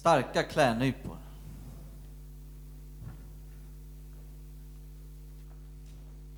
Starka 0.00 0.42
klädnypor. 0.42 1.16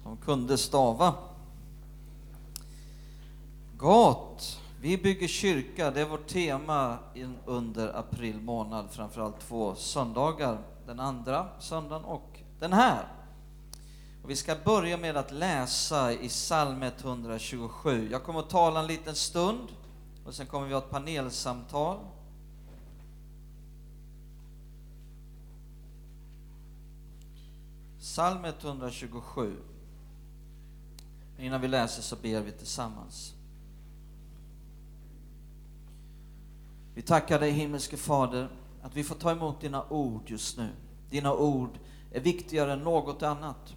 De 0.05 0.16
kunde 0.16 0.59
stava. 0.59 1.15
Gat. 3.77 4.61
Vi 4.80 4.98
bygger 4.98 5.29
kyrka, 5.29 5.91
det 5.91 6.01
är 6.01 6.05
vårt 6.05 6.27
tema 6.27 6.98
under 7.45 7.98
april 7.98 8.41
månad, 8.41 8.91
framförallt 8.91 9.41
två 9.41 9.75
söndagar. 9.75 10.59
Den 10.87 11.01
andra 11.01 11.48
söndagen 11.59 12.05
och 12.05 12.39
den 12.61 12.73
här. 12.73 13.05
Och 14.23 14.31
vi 14.31 14.37
ska 14.37 14.56
börja 14.65 14.97
med 14.97 15.17
att 15.17 15.31
läsa 15.31 16.12
i 16.12 16.29
psalm 16.29 16.83
127. 16.83 18.09
Jag 18.11 18.23
kommer 18.23 18.41
att 18.41 18.51
tala 18.51 18.81
en 18.81 18.87
liten 18.87 19.15
stund 19.15 19.69
och 20.27 20.34
sen 20.34 20.47
kommer 20.47 20.67
vi 20.67 20.73
ha 20.73 20.81
ett 20.81 20.91
panelsamtal. 20.91 21.98
Psalm 28.03 28.45
127. 28.45 29.56
Innan 31.39 31.61
vi 31.61 31.69
läser 31.69 32.03
så 32.03 32.17
ber 32.17 32.41
vi 32.41 32.53
tillsammans. 32.53 33.34
Vi 36.94 37.03
tackar 37.03 37.41
dig 37.41 37.50
himmelske 37.50 37.97
Fader 37.97 38.48
att 38.83 38.97
vi 38.97 39.05
får 39.05 39.14
ta 39.14 39.31
emot 39.31 39.61
dina 39.61 39.84
ord 39.89 40.31
just 40.31 40.59
nu. 40.59 40.69
Dina 41.11 41.34
ord 41.34 41.78
är 42.12 42.20
viktigare 42.20 42.72
än 42.72 42.78
något 42.78 43.22
annat. 43.22 43.75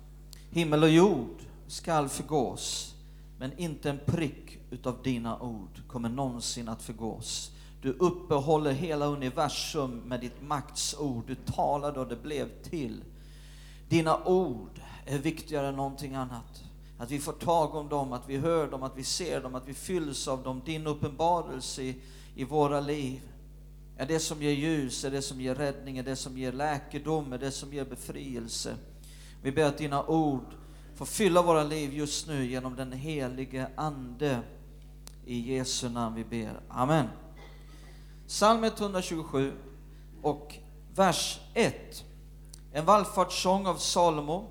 Himmel 0.49 0.83
och 0.83 0.89
jord 0.89 1.41
skall 1.67 2.09
förgås, 2.09 2.95
men 3.39 3.57
inte 3.57 3.89
en 3.89 3.99
prick 4.05 4.57
utav 4.71 5.03
dina 5.03 5.39
ord 5.39 5.81
kommer 5.87 6.09
någonsin 6.09 6.69
att 6.69 6.81
förgås. 6.81 7.51
Du 7.81 7.91
uppehåller 7.91 8.71
hela 8.71 9.05
universum 9.05 9.91
med 9.91 10.19
ditt 10.19 10.41
maktsord. 10.41 11.23
Du 11.27 11.35
talade 11.35 11.99
och 11.99 12.07
det 12.07 12.23
blev 12.23 12.63
till. 12.63 13.03
Dina 13.89 14.25
ord 14.25 14.81
är 15.05 15.17
viktigare 15.17 15.67
än 15.67 15.75
någonting 15.75 16.15
annat. 16.15 16.63
Att 16.97 17.11
vi 17.11 17.19
får 17.19 17.33
tag 17.33 17.75
om 17.75 17.89
dem, 17.89 18.13
att 18.13 18.29
vi 18.29 18.37
hör 18.37 18.67
dem, 18.67 18.83
att 18.83 18.97
vi 18.97 19.03
ser 19.03 19.41
dem, 19.41 19.55
att 19.55 19.67
vi 19.67 19.73
fylls 19.73 20.27
av 20.27 20.43
dem. 20.43 20.61
Din 20.65 20.87
uppenbarelse 20.87 21.83
i, 21.83 21.95
i 22.35 22.43
våra 22.43 22.79
liv 22.79 23.21
är 23.97 24.05
det 24.05 24.19
som 24.19 24.41
ger 24.41 24.51
ljus, 24.51 25.05
är 25.05 25.11
det 25.11 25.21
som 25.21 25.41
ger 25.41 25.55
räddning, 25.55 25.97
är 25.97 26.03
det 26.03 26.15
som 26.15 26.37
ger 26.37 26.51
läkedom, 26.51 27.33
är 27.33 27.37
det 27.37 27.51
som 27.51 27.73
ger 27.73 27.85
befrielse. 27.85 28.75
Vi 29.41 29.51
ber 29.51 29.65
att 29.65 29.77
dina 29.77 30.05
ord 30.05 30.45
får 30.95 31.05
fylla 31.05 31.41
våra 31.41 31.63
liv 31.63 31.93
just 31.93 32.27
nu 32.27 32.45
genom 32.45 32.75
den 32.75 32.91
helige 32.91 33.67
Ande. 33.75 34.39
I 35.25 35.55
Jesu 35.55 35.89
namn 35.89 36.15
vi 36.15 36.23
ber. 36.23 36.59
Amen. 36.69 37.07
Psalm 38.27 38.63
127 38.63 39.53
och 40.21 40.55
vers 40.95 41.39
1. 41.53 42.05
En 42.75 42.85
vallfartssång 42.85 43.67
av 43.67 43.75
Salomo. 43.75 44.47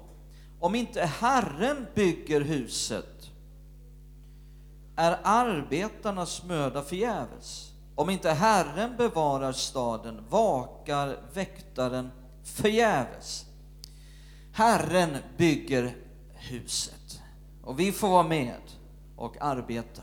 Om 0.61 0.75
inte 0.75 1.05
Herren 1.05 1.87
bygger 1.95 2.41
huset 2.41 3.31
är 4.97 5.19
arbetarnas 5.23 6.45
möda 6.45 6.83
förgäves. 6.83 7.73
Om 7.95 8.11
inte 8.11 8.31
Herren 8.31 8.97
bevarar 8.97 9.53
staden 9.53 10.25
vakar 10.29 11.19
väktaren 11.35 12.11
förgäves. 12.45 13.47
Herren 14.53 15.17
bygger 15.37 15.97
huset 16.35 17.21
och 17.65 17.81
vi 17.81 17.93
får 17.93 18.09
vara 18.09 18.29
med 18.29 18.61
och 19.17 19.37
arbeta. 19.41 20.03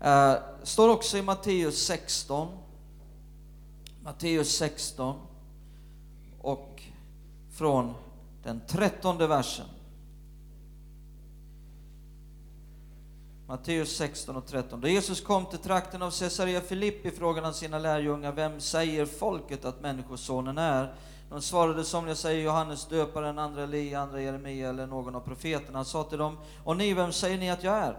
Eh, 0.00 0.34
står 0.62 0.88
också 0.88 1.18
i 1.18 1.22
Matteus 1.22 1.86
16. 1.86 2.48
Matteus 4.02 4.56
16 4.56 5.16
och 6.42 6.69
från 7.60 7.94
den 8.42 8.60
trettonde 8.66 9.26
versen. 9.26 9.66
Matteus 13.46 13.96
16 13.96 14.36
och 14.36 14.46
13. 14.46 14.80
Då 14.80 14.88
Jesus 14.88 15.20
kom 15.20 15.46
till 15.46 15.58
trakten 15.58 16.02
av 16.02 16.10
Caesarea 16.10 16.60
Filippi 16.60 17.10
frågade 17.10 17.46
han 17.46 17.54
sina 17.54 17.78
lärjungar, 17.78 18.32
vem 18.32 18.60
säger 18.60 19.06
folket 19.06 19.64
att 19.64 19.80
Människosonen 19.80 20.58
är? 20.58 20.94
De 21.30 21.42
svarade, 21.42 21.84
somliga 21.84 22.14
säger 22.14 22.44
Johannes 22.44 22.86
döparen, 22.86 23.38
andra 23.38 23.62
Elia, 23.62 24.00
andra 24.00 24.22
Jeremia 24.22 24.68
eller 24.68 24.86
någon 24.86 25.14
av 25.14 25.20
profeterna. 25.20 25.78
Han 25.78 25.84
sa 25.84 26.04
till 26.04 26.18
dem, 26.18 26.38
och 26.64 26.76
ni, 26.76 26.94
vem 26.94 27.12
säger 27.12 27.38
ni 27.38 27.50
att 27.50 27.64
jag 27.64 27.76
är? 27.76 27.96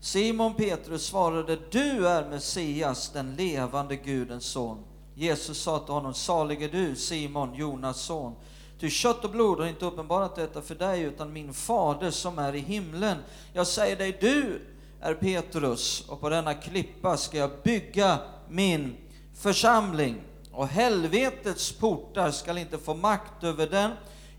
Simon 0.00 0.54
Petrus 0.54 1.06
svarade, 1.06 1.58
du 1.70 2.08
är 2.08 2.28
Messias, 2.30 3.10
den 3.10 3.34
levande 3.34 3.96
Gudens 3.96 4.44
son. 4.44 4.84
Jesus 5.14 5.62
sa 5.62 5.78
till 5.78 5.94
honom, 5.94 6.14
salig 6.14 6.62
är 6.62 6.68
du, 6.68 6.96
Simon, 6.96 7.54
Jonas 7.54 8.00
son. 8.00 8.34
Ty 8.82 8.90
kött 8.90 9.24
och 9.24 9.30
blod 9.30 9.60
har 9.60 9.66
inte 9.66 9.84
uppenbarat 9.84 10.36
detta 10.36 10.62
för 10.62 10.74
dig, 10.74 11.02
utan 11.02 11.32
min 11.32 11.54
fader 11.54 12.10
som 12.10 12.38
är 12.38 12.54
i 12.54 12.58
himlen. 12.58 13.16
Jag 13.52 13.66
säger 13.66 13.96
dig, 13.96 14.18
du 14.20 14.60
är 15.00 15.14
Petrus, 15.14 16.04
och 16.08 16.20
på 16.20 16.28
denna 16.28 16.54
klippa 16.54 17.16
ska 17.16 17.38
jag 17.38 17.50
bygga 17.64 18.18
min 18.48 18.96
församling 19.34 20.16
och 20.52 20.68
helvetets 20.68 21.72
portar 21.72 22.30
skall 22.30 22.58
inte 22.58 22.78
få 22.78 22.94
makt 22.94 23.44
över 23.44 23.66
den. 23.66 23.90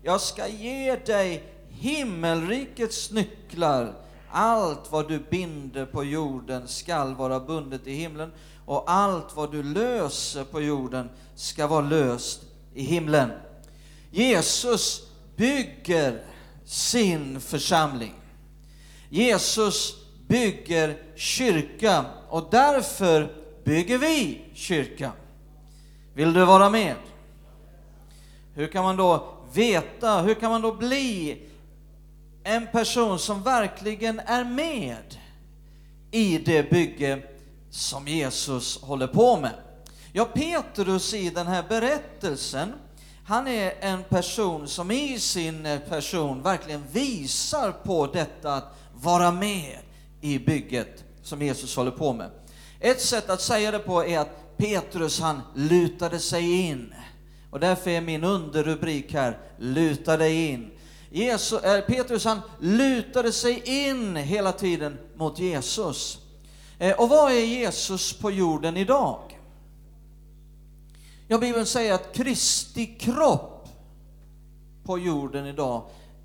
Jag 0.02 0.20
ska 0.20 0.48
ge 0.48 0.96
dig 0.96 1.42
himmelrikets 1.68 3.10
nycklar. 3.10 3.94
Allt 4.30 4.92
vad 4.92 5.08
du 5.08 5.18
binder 5.18 5.86
på 5.86 6.04
jorden 6.04 6.68
skall 6.68 7.14
vara 7.14 7.40
bundet 7.40 7.86
i 7.86 7.92
himlen 7.92 8.32
och 8.66 8.90
allt 8.90 9.36
vad 9.36 9.52
du 9.52 9.62
löser 9.62 10.44
på 10.44 10.60
jorden 10.60 11.10
ska 11.34 11.66
vara 11.66 11.80
löst 11.80 12.40
i 12.74 12.82
himlen. 12.82 13.30
Jesus 14.14 15.02
bygger 15.36 16.22
sin 16.64 17.40
församling. 17.40 18.14
Jesus 19.10 19.94
bygger 20.28 20.96
kyrka 21.16 22.04
och 22.28 22.48
därför 22.50 23.36
bygger 23.64 23.98
vi 23.98 24.40
kyrka. 24.54 25.12
Vill 26.14 26.32
du 26.32 26.44
vara 26.44 26.70
med? 26.70 26.96
Hur 28.54 28.66
kan 28.66 28.84
man 28.84 28.96
då 28.96 29.34
veta, 29.52 30.22
hur 30.22 30.34
kan 30.34 30.50
man 30.50 30.62
då 30.62 30.72
bli 30.72 31.42
en 32.44 32.66
person 32.66 33.18
som 33.18 33.42
verkligen 33.42 34.20
är 34.20 34.44
med 34.44 35.18
i 36.10 36.38
det 36.38 36.70
bygge 36.70 37.22
som 37.70 38.08
Jesus 38.08 38.82
håller 38.82 39.06
på 39.06 39.36
med? 39.36 39.54
Ja, 40.12 40.24
Petrus 40.24 41.14
i 41.14 41.30
den 41.30 41.46
här 41.46 41.64
berättelsen, 41.68 42.72
han 43.26 43.46
är 43.46 43.74
en 43.80 44.02
person 44.02 44.68
som 44.68 44.90
i 44.90 45.18
sin 45.18 45.68
person 45.88 46.42
verkligen 46.42 46.82
visar 46.92 47.72
på 47.72 48.06
detta 48.06 48.54
att 48.54 48.78
vara 48.94 49.30
med 49.30 49.78
i 50.20 50.38
bygget 50.38 51.04
som 51.22 51.42
Jesus 51.42 51.76
håller 51.76 51.90
på 51.90 52.12
med. 52.12 52.30
Ett 52.80 53.00
sätt 53.00 53.30
att 53.30 53.40
säga 53.40 53.70
det 53.70 53.78
på 53.78 54.04
är 54.04 54.18
att 54.18 54.56
Petrus 54.56 55.20
han 55.20 55.40
lutade 55.54 56.18
sig 56.18 56.68
in. 56.68 56.94
Och 57.50 57.60
därför 57.60 57.90
är 57.90 58.00
min 58.00 58.24
underrubrik 58.24 59.14
här, 59.14 59.38
luta 59.58 60.16
dig 60.16 60.50
in. 60.50 60.70
Jesus, 61.10 61.62
äh, 61.62 61.74
eh, 61.74 61.84
Petrus 61.84 62.24
han 62.24 62.40
lutade 62.60 63.32
sig 63.32 63.86
in 63.86 64.16
hela 64.16 64.52
tiden 64.52 64.98
mot 65.16 65.38
Jesus. 65.38 66.18
Eh, 66.78 67.00
och 67.00 67.08
vad 67.08 67.32
är 67.32 67.44
Jesus 67.44 68.12
på 68.12 68.30
jorden 68.30 68.76
idag? 68.76 69.33
Ja, 71.28 71.38
Bibeln 71.38 71.66
säger 71.66 71.94
att 71.94 72.14
Kristi 72.14 72.86
kropp 72.86 73.68
på 74.84 74.98
jorden 74.98 75.46
idag, 75.46 75.82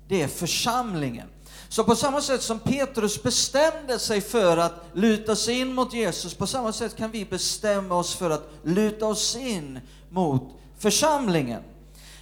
det 0.08 0.22
är 0.22 0.28
församlingen. 0.28 1.28
Så 1.68 1.84
på 1.84 1.96
samma 1.96 2.20
sätt 2.20 2.42
som 2.42 2.58
Petrus 2.58 3.22
bestämde 3.22 3.98
sig 3.98 4.20
för 4.20 4.56
att 4.56 4.84
luta 4.92 5.36
sig 5.36 5.60
in 5.60 5.74
mot 5.74 5.94
Jesus, 5.94 6.34
på 6.34 6.46
samma 6.46 6.72
sätt 6.72 6.96
kan 6.96 7.10
vi 7.10 7.24
bestämma 7.24 7.94
oss 7.94 8.14
för 8.14 8.30
att 8.30 8.50
luta 8.62 9.06
oss 9.06 9.36
in 9.36 9.80
mot 10.10 10.42
församlingen. 10.78 11.62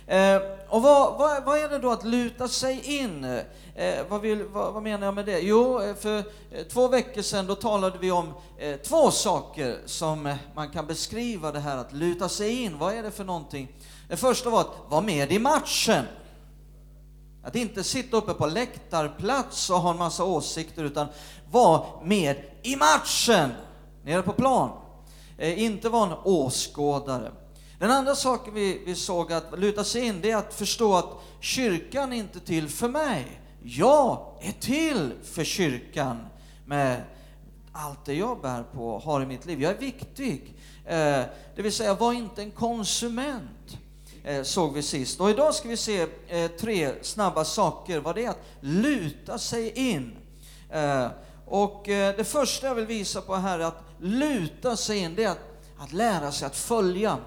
Eh, 0.08 0.42
och 0.68 0.82
vad, 0.82 1.18
vad, 1.18 1.44
vad, 1.44 1.58
är 1.58 1.68
det 1.68 1.78
då 1.78 1.90
att 1.90 2.04
luta 2.04 2.48
sig 2.48 3.00
in? 3.00 3.24
Eh, 3.74 4.06
vad, 4.08 4.20
vill, 4.20 4.42
vad, 4.42 4.74
vad, 4.74 4.82
menar 4.82 5.06
jag 5.06 5.14
med 5.14 5.26
det? 5.26 5.40
Jo, 5.40 5.82
eh, 5.82 5.94
för 5.94 6.18
eh, 6.18 6.64
två 6.70 6.88
veckor 6.88 7.22
sedan 7.22 7.46
då 7.46 7.54
talade 7.54 7.98
vi 7.98 8.10
om 8.10 8.32
eh, 8.58 8.76
två 8.76 9.10
saker 9.10 9.78
som 9.86 10.26
eh, 10.26 10.36
man 10.54 10.70
kan 10.70 10.86
beskriva 10.86 11.52
det 11.52 11.60
här 11.60 11.76
att 11.76 11.92
luta 11.92 12.28
sig 12.28 12.62
in. 12.62 12.78
Vad 12.78 12.94
är 12.94 13.02
det 13.02 13.10
för 13.10 13.24
någonting? 13.24 13.68
Det 14.08 14.16
första 14.16 14.50
var 14.50 14.60
att 14.60 14.72
vara 14.88 15.00
med 15.00 15.32
i 15.32 15.38
matchen. 15.38 16.04
Att 17.44 17.56
inte 17.56 17.84
sitta 17.84 18.16
uppe 18.16 18.34
på 18.34 18.46
läktarplats 18.46 19.70
och 19.70 19.80
ha 19.80 19.90
en 19.90 19.98
massa 19.98 20.24
åsikter, 20.24 20.84
utan 20.84 21.06
vara 21.50 21.82
med 22.02 22.36
i 22.62 22.76
matchen, 22.76 23.50
nere 24.04 24.22
på 24.22 24.32
plan. 24.32 24.70
Eh, 25.38 25.62
inte 25.62 25.88
vara 25.88 26.06
en 26.06 26.16
åskådare. 26.24 27.30
Den 27.78 27.90
andra 27.90 28.14
saken 28.14 28.54
vi, 28.54 28.82
vi 28.86 28.94
såg 28.94 29.32
att 29.32 29.58
luta 29.58 29.84
sig 29.84 30.04
in, 30.04 30.20
det 30.20 30.30
är 30.30 30.36
att 30.36 30.54
förstå 30.54 30.94
att 30.94 31.10
kyrkan 31.40 32.12
är 32.12 32.16
inte 32.16 32.40
till 32.40 32.68
för 32.68 32.88
mig. 32.88 33.40
Jag 33.62 34.38
är 34.40 34.52
till 34.52 35.12
för 35.22 35.44
kyrkan 35.44 36.26
med 36.66 37.02
allt 37.72 38.04
det 38.04 38.14
jag 38.14 38.40
bär 38.40 38.62
på 38.62 38.90
och 38.90 39.02
har 39.02 39.22
i 39.22 39.26
mitt 39.26 39.46
liv. 39.46 39.62
Jag 39.62 39.72
är 39.72 39.78
viktig. 39.78 40.54
Eh, 40.84 41.22
det 41.56 41.62
vill 41.62 41.72
säga, 41.72 41.94
var 41.94 42.12
inte 42.12 42.42
en 42.42 42.50
konsument, 42.50 43.78
eh, 44.24 44.42
såg 44.42 44.74
vi 44.74 44.82
sist. 44.82 45.20
Och 45.20 45.30
idag 45.30 45.54
ska 45.54 45.68
vi 45.68 45.76
se 45.76 46.06
eh, 46.28 46.50
tre 46.50 46.92
snabba 47.02 47.44
saker, 47.44 48.00
vad 48.00 48.14
det 48.14 48.24
är 48.24 48.30
att 48.30 48.44
luta 48.60 49.38
sig 49.38 49.90
in. 49.90 50.16
Eh, 50.70 51.06
och 51.46 51.88
eh, 51.88 52.16
det 52.16 52.24
första 52.24 52.66
jag 52.66 52.74
vill 52.74 52.86
visa 52.86 53.20
på 53.20 53.34
här 53.34 53.58
är 53.58 53.64
att 53.64 53.82
luta 53.98 54.76
sig 54.76 54.98
in, 54.98 55.14
det 55.14 55.24
är 55.24 55.30
att, 55.30 55.62
att 55.78 55.92
lära 55.92 56.32
sig 56.32 56.46
att 56.46 56.56
följa 56.56 57.18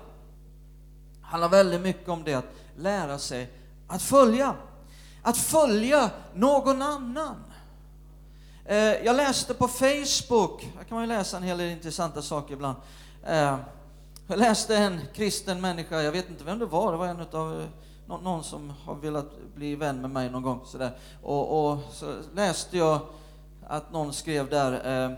handlar 1.32 1.50
väldigt 1.50 1.82
mycket 1.82 2.10
om 2.10 2.24
det, 2.24 2.34
att 2.34 2.54
lära 2.78 3.18
sig 3.18 3.50
att 3.88 4.02
följa. 4.02 4.56
Att 5.22 5.38
följa 5.38 6.10
någon 6.34 6.82
annan. 6.82 7.36
Eh, 8.66 8.78
jag 8.78 9.16
läste 9.16 9.54
på 9.54 9.68
Facebook, 9.68 10.70
här 10.78 10.84
kan 10.84 10.96
man 10.96 11.04
ju 11.04 11.08
läsa 11.08 11.38
en 11.38 11.44
hel 11.44 11.58
del 11.58 11.70
intressanta 11.70 12.22
saker 12.22 12.54
ibland. 12.54 12.78
Eh, 13.26 13.58
jag 14.28 14.40
läste 14.40 14.78
en 14.78 15.00
kristen 15.14 15.62
människa, 15.62 16.02
jag 16.02 16.12
vet 16.12 16.30
inte 16.30 16.44
vem 16.44 16.60
det 16.60 16.66
var, 16.66 16.92
det 16.92 16.98
var 16.98 17.08
en 17.08 17.26
av 17.32 17.62
eh, 17.62 17.68
någon 18.22 18.44
som 18.44 18.74
har 18.86 18.96
velat 18.96 19.32
bli 19.56 19.76
vän 19.76 20.02
med 20.02 20.10
mig 20.10 20.30
någon 20.30 20.44
gång. 20.44 20.62
Sådär. 20.66 20.98
Och, 21.24 21.72
och 21.72 21.78
så 21.92 22.16
läste 22.36 22.78
jag 22.78 23.00
att 23.68 23.92
någon 23.92 24.14
skrev 24.14 24.50
där, 24.50 24.72
eh, 24.86 25.12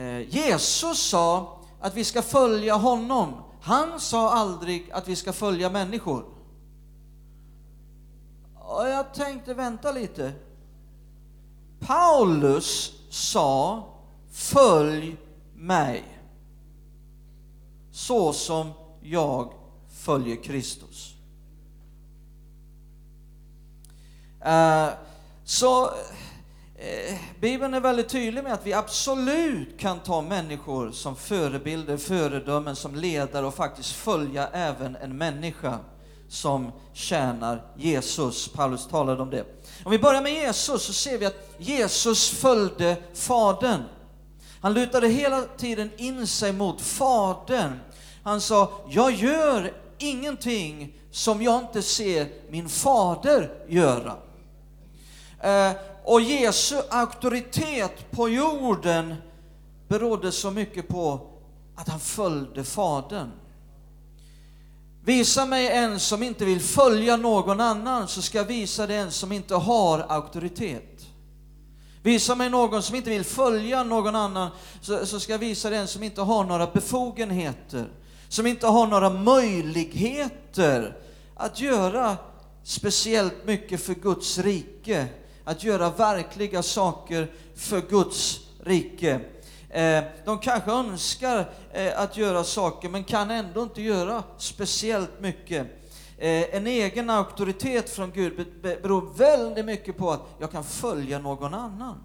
eh 0.00 0.20
Jesus 0.20 1.10
sa 1.10 1.58
att 1.80 1.94
vi 1.94 2.04
ska 2.04 2.22
följa 2.22 2.74
honom 2.74 3.34
han 3.66 4.00
sa 4.00 4.30
aldrig 4.30 4.90
att 4.90 5.08
vi 5.08 5.16
ska 5.16 5.32
följa 5.32 5.70
människor. 5.70 6.24
Och 8.54 8.88
jag 8.88 9.14
tänkte, 9.14 9.54
vänta 9.54 9.92
lite. 9.92 10.32
Paulus 11.78 12.92
sa, 13.10 13.84
följ 14.30 15.16
mig. 15.54 16.18
Så 17.90 18.32
som 18.32 18.70
jag 19.00 19.52
följer 19.88 20.42
Kristus. 20.42 21.14
Uh, 24.46 24.88
så 25.44 25.90
Eh, 26.86 27.14
Bibeln 27.40 27.74
är 27.74 27.80
väldigt 27.80 28.08
tydlig 28.08 28.44
med 28.44 28.52
att 28.52 28.66
vi 28.66 28.72
absolut 28.72 29.78
kan 29.78 30.00
ta 30.00 30.22
människor 30.22 30.90
som 30.90 31.16
förebilder, 31.16 31.96
föredömen, 31.96 32.76
som 32.76 32.94
ledare 32.94 33.46
och 33.46 33.54
faktiskt 33.54 33.92
följa 33.92 34.48
även 34.48 34.96
en 34.96 35.18
människa 35.18 35.78
som 36.28 36.72
tjänar 36.92 37.62
Jesus. 37.76 38.48
Paulus 38.48 38.86
talade 38.88 39.22
om 39.22 39.30
det. 39.30 39.44
Om 39.84 39.90
vi 39.90 39.98
börjar 39.98 40.22
med 40.22 40.32
Jesus 40.32 40.82
så 40.82 40.92
ser 40.92 41.18
vi 41.18 41.26
att 41.26 41.54
Jesus 41.58 42.30
följde 42.30 42.96
Fadern. 43.14 43.82
Han 44.60 44.74
lutade 44.74 45.08
hela 45.08 45.42
tiden 45.42 45.90
in 45.96 46.26
sig 46.26 46.52
mot 46.52 46.80
Fadern. 46.80 47.80
Han 48.22 48.40
sa, 48.40 48.72
jag 48.88 49.12
gör 49.12 49.72
ingenting 49.98 50.92
som 51.10 51.42
jag 51.42 51.60
inte 51.60 51.82
ser 51.82 52.28
min 52.50 52.68
fader 52.68 53.52
göra. 53.68 54.16
Eh, 55.40 55.72
och 56.06 56.20
Jesu 56.20 56.76
auktoritet 56.90 58.10
på 58.10 58.28
jorden 58.28 59.14
berodde 59.88 60.32
så 60.32 60.50
mycket 60.50 60.88
på 60.88 61.20
att 61.76 61.88
han 61.88 62.00
följde 62.00 62.64
Fadern. 62.64 63.30
Visa 65.04 65.46
mig 65.46 65.68
en 65.68 66.00
som 66.00 66.22
inte 66.22 66.44
vill 66.44 66.60
följa 66.60 67.16
någon 67.16 67.60
annan, 67.60 68.08
så 68.08 68.22
ska 68.22 68.38
jag 68.38 68.44
visa 68.44 68.86
dig 68.86 68.96
en 68.96 69.12
som 69.12 69.32
inte 69.32 69.54
har 69.54 69.98
auktoritet. 70.08 71.06
Visa 72.02 72.34
mig 72.34 72.50
någon 72.50 72.82
som 72.82 72.96
inte 72.96 73.10
vill 73.10 73.24
följa 73.24 73.82
någon 73.84 74.16
annan, 74.16 74.50
så, 74.80 75.06
så 75.06 75.20
ska 75.20 75.32
jag 75.32 75.38
visa 75.38 75.70
dig 75.70 75.78
en 75.78 75.88
som 75.88 76.02
inte 76.02 76.20
har 76.20 76.44
några 76.44 76.66
befogenheter, 76.66 77.88
som 78.28 78.46
inte 78.46 78.66
har 78.66 78.86
några 78.86 79.10
möjligheter 79.10 80.96
att 81.36 81.60
göra 81.60 82.16
speciellt 82.62 83.46
mycket 83.46 83.82
för 83.82 83.94
Guds 83.94 84.38
rike 84.38 85.08
att 85.46 85.64
göra 85.64 85.90
verkliga 85.90 86.62
saker 86.62 87.32
för 87.56 87.80
Guds 87.80 88.40
rike. 88.64 89.20
Eh, 89.70 90.04
de 90.24 90.38
kanske 90.38 90.70
önskar 90.70 91.50
eh, 91.72 92.00
att 92.00 92.16
göra 92.16 92.44
saker, 92.44 92.88
men 92.88 93.04
kan 93.04 93.30
ändå 93.30 93.62
inte 93.62 93.82
göra 93.82 94.22
speciellt 94.38 95.20
mycket. 95.20 95.66
Eh, 96.18 96.54
en 96.54 96.66
egen 96.66 97.10
auktoritet 97.10 97.90
från 97.90 98.12
Gud 98.12 98.46
beror 98.62 99.14
väldigt 99.16 99.64
mycket 99.64 99.96
på 99.96 100.10
att 100.10 100.22
jag 100.38 100.52
kan 100.52 100.64
följa 100.64 101.18
någon 101.18 101.54
annan. 101.54 102.04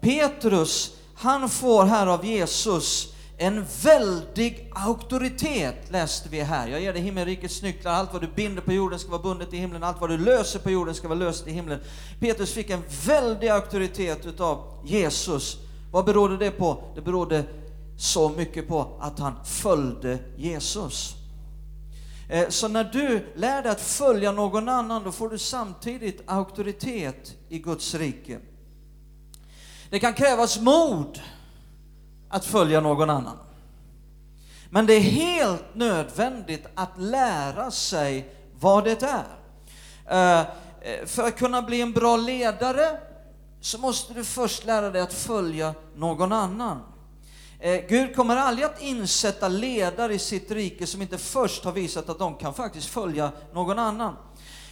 Petrus, 0.00 0.96
han 1.14 1.48
får 1.48 1.84
här 1.84 2.06
av 2.06 2.26
Jesus 2.26 3.13
en 3.44 3.64
väldig 3.82 4.70
auktoritet 4.74 5.90
läste 5.90 6.28
vi 6.28 6.40
här. 6.40 6.68
Jag 6.68 6.80
ger 6.80 6.92
dig 6.92 7.02
himmelrikets 7.02 7.62
nycklar. 7.62 7.92
Allt 7.92 8.12
vad 8.12 8.22
du 8.22 8.28
binder 8.28 8.62
på 8.62 8.72
jorden 8.72 8.98
ska 8.98 9.10
vara 9.10 9.22
bundet 9.22 9.52
i 9.52 9.56
himlen. 9.56 9.82
Allt 9.82 10.00
vad 10.00 10.10
du 10.10 10.18
löser 10.18 10.58
på 10.58 10.70
jorden 10.70 10.94
ska 10.94 11.08
vara 11.08 11.18
löst 11.18 11.46
i 11.46 11.50
himlen. 11.50 11.80
Petrus 12.20 12.52
fick 12.52 12.70
en 12.70 12.82
väldig 13.06 13.48
auktoritet 13.48 14.26
utav 14.26 14.82
Jesus. 14.84 15.56
Vad 15.92 16.04
berodde 16.04 16.36
det 16.36 16.50
på? 16.50 16.84
Det 16.94 17.00
berodde 17.00 17.44
så 17.98 18.28
mycket 18.28 18.68
på 18.68 18.98
att 19.00 19.18
han 19.18 19.44
följde 19.44 20.18
Jesus. 20.36 21.14
Eh, 22.28 22.48
så 22.48 22.68
när 22.68 22.84
du 22.84 23.32
lär 23.34 23.62
dig 23.62 23.72
att 23.72 23.80
följa 23.80 24.32
någon 24.32 24.68
annan, 24.68 25.04
då 25.04 25.12
får 25.12 25.28
du 25.28 25.38
samtidigt 25.38 26.22
auktoritet 26.26 27.34
i 27.48 27.58
Guds 27.58 27.94
rike. 27.94 28.38
Det 29.90 29.98
kan 29.98 30.14
krävas 30.14 30.60
mod 30.60 31.20
att 32.28 32.44
följa 32.44 32.80
någon 32.80 33.10
annan. 33.10 33.38
Men 34.70 34.86
det 34.86 34.94
är 34.94 35.00
helt 35.00 35.74
nödvändigt 35.74 36.66
att 36.74 36.98
lära 36.98 37.70
sig 37.70 38.34
vad 38.60 38.84
det 38.84 39.02
är. 39.02 39.24
Eh, 40.06 40.46
för 41.06 41.22
att 41.22 41.38
kunna 41.38 41.62
bli 41.62 41.80
en 41.80 41.92
bra 41.92 42.16
ledare 42.16 42.98
så 43.60 43.78
måste 43.78 44.14
du 44.14 44.24
först 44.24 44.64
lära 44.64 44.90
dig 44.90 45.02
att 45.02 45.12
följa 45.12 45.74
någon 45.96 46.32
annan. 46.32 46.82
Eh, 47.60 47.80
Gud 47.88 48.16
kommer 48.16 48.36
aldrig 48.36 48.66
att 48.66 48.82
insätta 48.82 49.48
ledare 49.48 50.14
i 50.14 50.18
sitt 50.18 50.50
rike 50.50 50.86
som 50.86 51.02
inte 51.02 51.18
först 51.18 51.64
har 51.64 51.72
visat 51.72 52.08
att 52.08 52.18
de 52.18 52.34
kan 52.34 52.54
faktiskt 52.54 52.86
följa 52.86 53.32
någon 53.52 53.78
annan. 53.78 54.16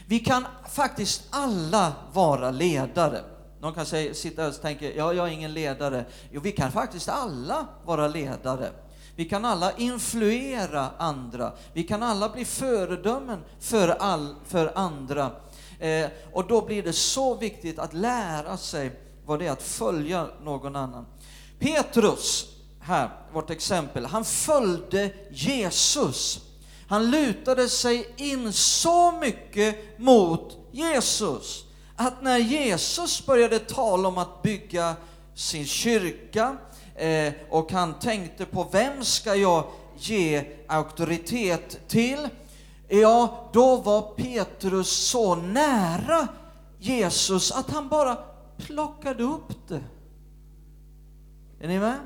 Vi 0.06 0.18
kan 0.18 0.46
faktiskt 0.70 1.22
alla 1.30 1.92
vara 2.12 2.50
ledare. 2.50 3.20
Någon 3.62 3.74
kan 3.74 3.86
säga, 3.86 4.14
sitta 4.14 4.48
och 4.48 4.60
tänka, 4.60 4.94
ja, 4.94 5.12
jag 5.12 5.28
är 5.28 5.32
ingen 5.32 5.52
ledare. 5.52 6.04
Jo, 6.30 6.40
vi 6.40 6.52
kan 6.52 6.72
faktiskt 6.72 7.08
alla 7.08 7.66
vara 7.84 8.08
ledare. 8.08 8.70
Vi 9.16 9.24
kan 9.24 9.44
alla 9.44 9.72
influera 9.76 10.90
andra. 10.98 11.52
Vi 11.72 11.82
kan 11.82 12.02
alla 12.02 12.28
bli 12.28 12.44
föredömen 12.44 13.40
för, 13.60 13.88
all, 13.88 14.34
för 14.46 14.72
andra. 14.74 15.30
Eh, 15.78 16.06
och 16.32 16.46
då 16.46 16.66
blir 16.66 16.82
det 16.82 16.92
så 16.92 17.34
viktigt 17.34 17.78
att 17.78 17.94
lära 17.94 18.56
sig 18.56 19.00
vad 19.26 19.38
det 19.38 19.46
är 19.46 19.52
att 19.52 19.62
följa 19.62 20.26
någon 20.42 20.76
annan. 20.76 21.06
Petrus, 21.58 22.46
här, 22.80 23.10
vårt 23.32 23.50
exempel, 23.50 24.06
han 24.06 24.24
följde 24.24 25.10
Jesus. 25.30 26.40
Han 26.88 27.10
lutade 27.10 27.68
sig 27.68 28.14
in 28.16 28.52
så 28.52 29.12
mycket 29.12 29.98
mot 29.98 30.56
Jesus 30.72 31.64
att 31.96 32.22
när 32.22 32.38
Jesus 32.38 33.26
började 33.26 33.58
tala 33.58 34.08
om 34.08 34.18
att 34.18 34.42
bygga 34.42 34.96
sin 35.34 35.66
kyrka 35.66 36.56
eh, 36.94 37.32
och 37.50 37.72
han 37.72 37.94
tänkte 37.94 38.44
på 38.44 38.68
vem 38.72 39.04
ska 39.04 39.34
jag 39.34 39.64
ge 39.96 40.44
auktoritet 40.68 41.88
till? 41.88 42.28
Ja, 42.88 43.48
då 43.52 43.76
var 43.76 44.02
Petrus 44.02 44.90
så 44.90 45.34
nära 45.34 46.28
Jesus 46.78 47.52
att 47.52 47.70
han 47.70 47.88
bara 47.88 48.18
plockade 48.56 49.22
upp 49.22 49.68
det. 49.68 49.84
Är 51.60 51.68
ni 51.68 51.78
med? 51.78 51.98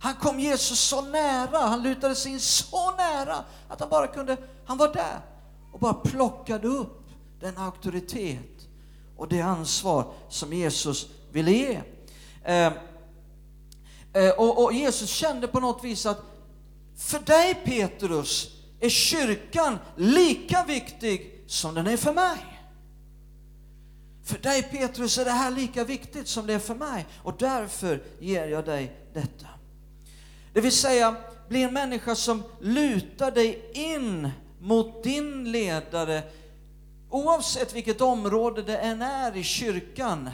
Han 0.00 0.14
kom 0.14 0.40
Jesus 0.40 0.80
så 0.80 1.02
nära, 1.02 1.58
han 1.58 1.82
lutade 1.82 2.14
sig 2.14 2.32
in 2.32 2.40
så 2.40 2.90
nära 2.90 3.44
att 3.68 3.80
han 3.80 3.88
bara 3.88 4.06
kunde, 4.06 4.36
han 4.66 4.78
var 4.78 4.92
där 4.92 5.20
och 5.72 5.80
bara 5.80 5.94
plockade 5.94 6.68
upp 6.68 7.08
den 7.40 7.58
auktoritet 7.58 8.57
och 9.18 9.28
det 9.28 9.40
ansvar 9.40 10.12
som 10.28 10.52
Jesus 10.52 11.08
ville 11.32 11.52
ge. 11.52 11.80
Eh, 12.44 12.72
eh, 14.12 14.30
och, 14.36 14.64
och 14.64 14.72
Jesus 14.72 15.10
kände 15.10 15.48
på 15.48 15.60
något 15.60 15.84
vis 15.84 16.06
att 16.06 16.22
för 16.96 17.18
dig 17.18 17.54
Petrus 17.54 18.50
är 18.80 18.88
kyrkan 18.88 19.78
lika 19.96 20.64
viktig 20.64 21.44
som 21.46 21.74
den 21.74 21.86
är 21.86 21.96
för 21.96 22.12
mig. 22.12 22.38
För 24.24 24.38
dig 24.38 24.62
Petrus 24.62 25.18
är 25.18 25.24
det 25.24 25.30
här 25.30 25.50
lika 25.50 25.84
viktigt 25.84 26.28
som 26.28 26.46
det 26.46 26.54
är 26.54 26.58
för 26.58 26.74
mig 26.74 27.06
och 27.22 27.34
därför 27.38 28.02
ger 28.20 28.48
jag 28.48 28.64
dig 28.64 28.96
detta. 29.14 29.46
Det 30.52 30.60
vill 30.60 30.72
säga, 30.72 31.16
bli 31.48 31.62
en 31.62 31.74
människa 31.74 32.14
som 32.14 32.42
lutar 32.60 33.30
dig 33.30 33.70
in 33.72 34.30
mot 34.60 35.02
din 35.04 35.52
ledare 35.52 36.22
oavsett 37.10 37.74
vilket 37.74 38.00
område 38.00 38.62
det 38.62 38.78
än 38.78 39.02
är 39.02 39.36
i 39.36 39.42
kyrkan. 39.42 40.30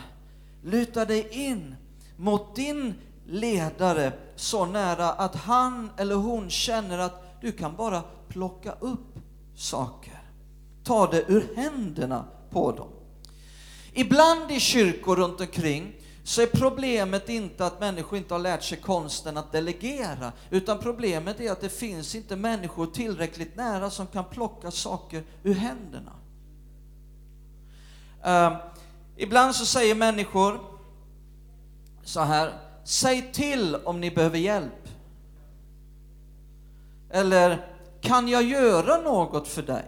Luta 0.62 1.04
dig 1.04 1.28
in 1.30 1.76
mot 2.16 2.56
din 2.56 2.94
ledare 3.26 4.12
så 4.36 4.66
nära 4.66 5.10
att 5.12 5.34
han 5.34 5.90
eller 5.96 6.14
hon 6.14 6.50
känner 6.50 6.98
att 6.98 7.40
du 7.40 7.52
kan 7.52 7.76
bara 7.76 8.02
plocka 8.28 8.72
upp 8.80 9.18
saker. 9.56 10.22
Ta 10.84 11.06
det 11.06 11.24
ur 11.28 11.56
händerna 11.56 12.24
på 12.50 12.72
dem. 12.72 12.88
Ibland 13.92 14.50
i 14.50 14.60
kyrkor 14.60 15.16
runt 15.16 15.40
omkring 15.40 15.92
så 16.24 16.42
är 16.42 16.46
problemet 16.46 17.28
inte 17.28 17.66
att 17.66 17.80
människor 17.80 18.18
inte 18.18 18.34
har 18.34 18.38
lärt 18.38 18.62
sig 18.62 18.78
konsten 18.78 19.36
att 19.36 19.52
delegera, 19.52 20.32
utan 20.50 20.78
problemet 20.78 21.40
är 21.40 21.52
att 21.52 21.60
det 21.60 21.68
finns 21.68 22.14
inte 22.14 22.36
människor 22.36 22.86
tillräckligt 22.86 23.56
nära 23.56 23.90
som 23.90 24.06
kan 24.06 24.24
plocka 24.24 24.70
saker 24.70 25.22
ur 25.42 25.54
händerna. 25.54 26.12
Uh, 28.26 28.56
ibland 29.16 29.54
så 29.54 29.66
säger 29.66 29.94
människor 29.94 30.60
så 32.04 32.20
här, 32.20 32.52
säg 32.84 33.32
till 33.32 33.76
om 33.76 34.00
ni 34.00 34.10
behöver 34.10 34.38
hjälp. 34.38 34.88
Eller, 37.10 37.66
kan 38.00 38.28
jag 38.28 38.42
göra 38.42 38.96
något 38.96 39.48
för 39.48 39.62
dig? 39.62 39.84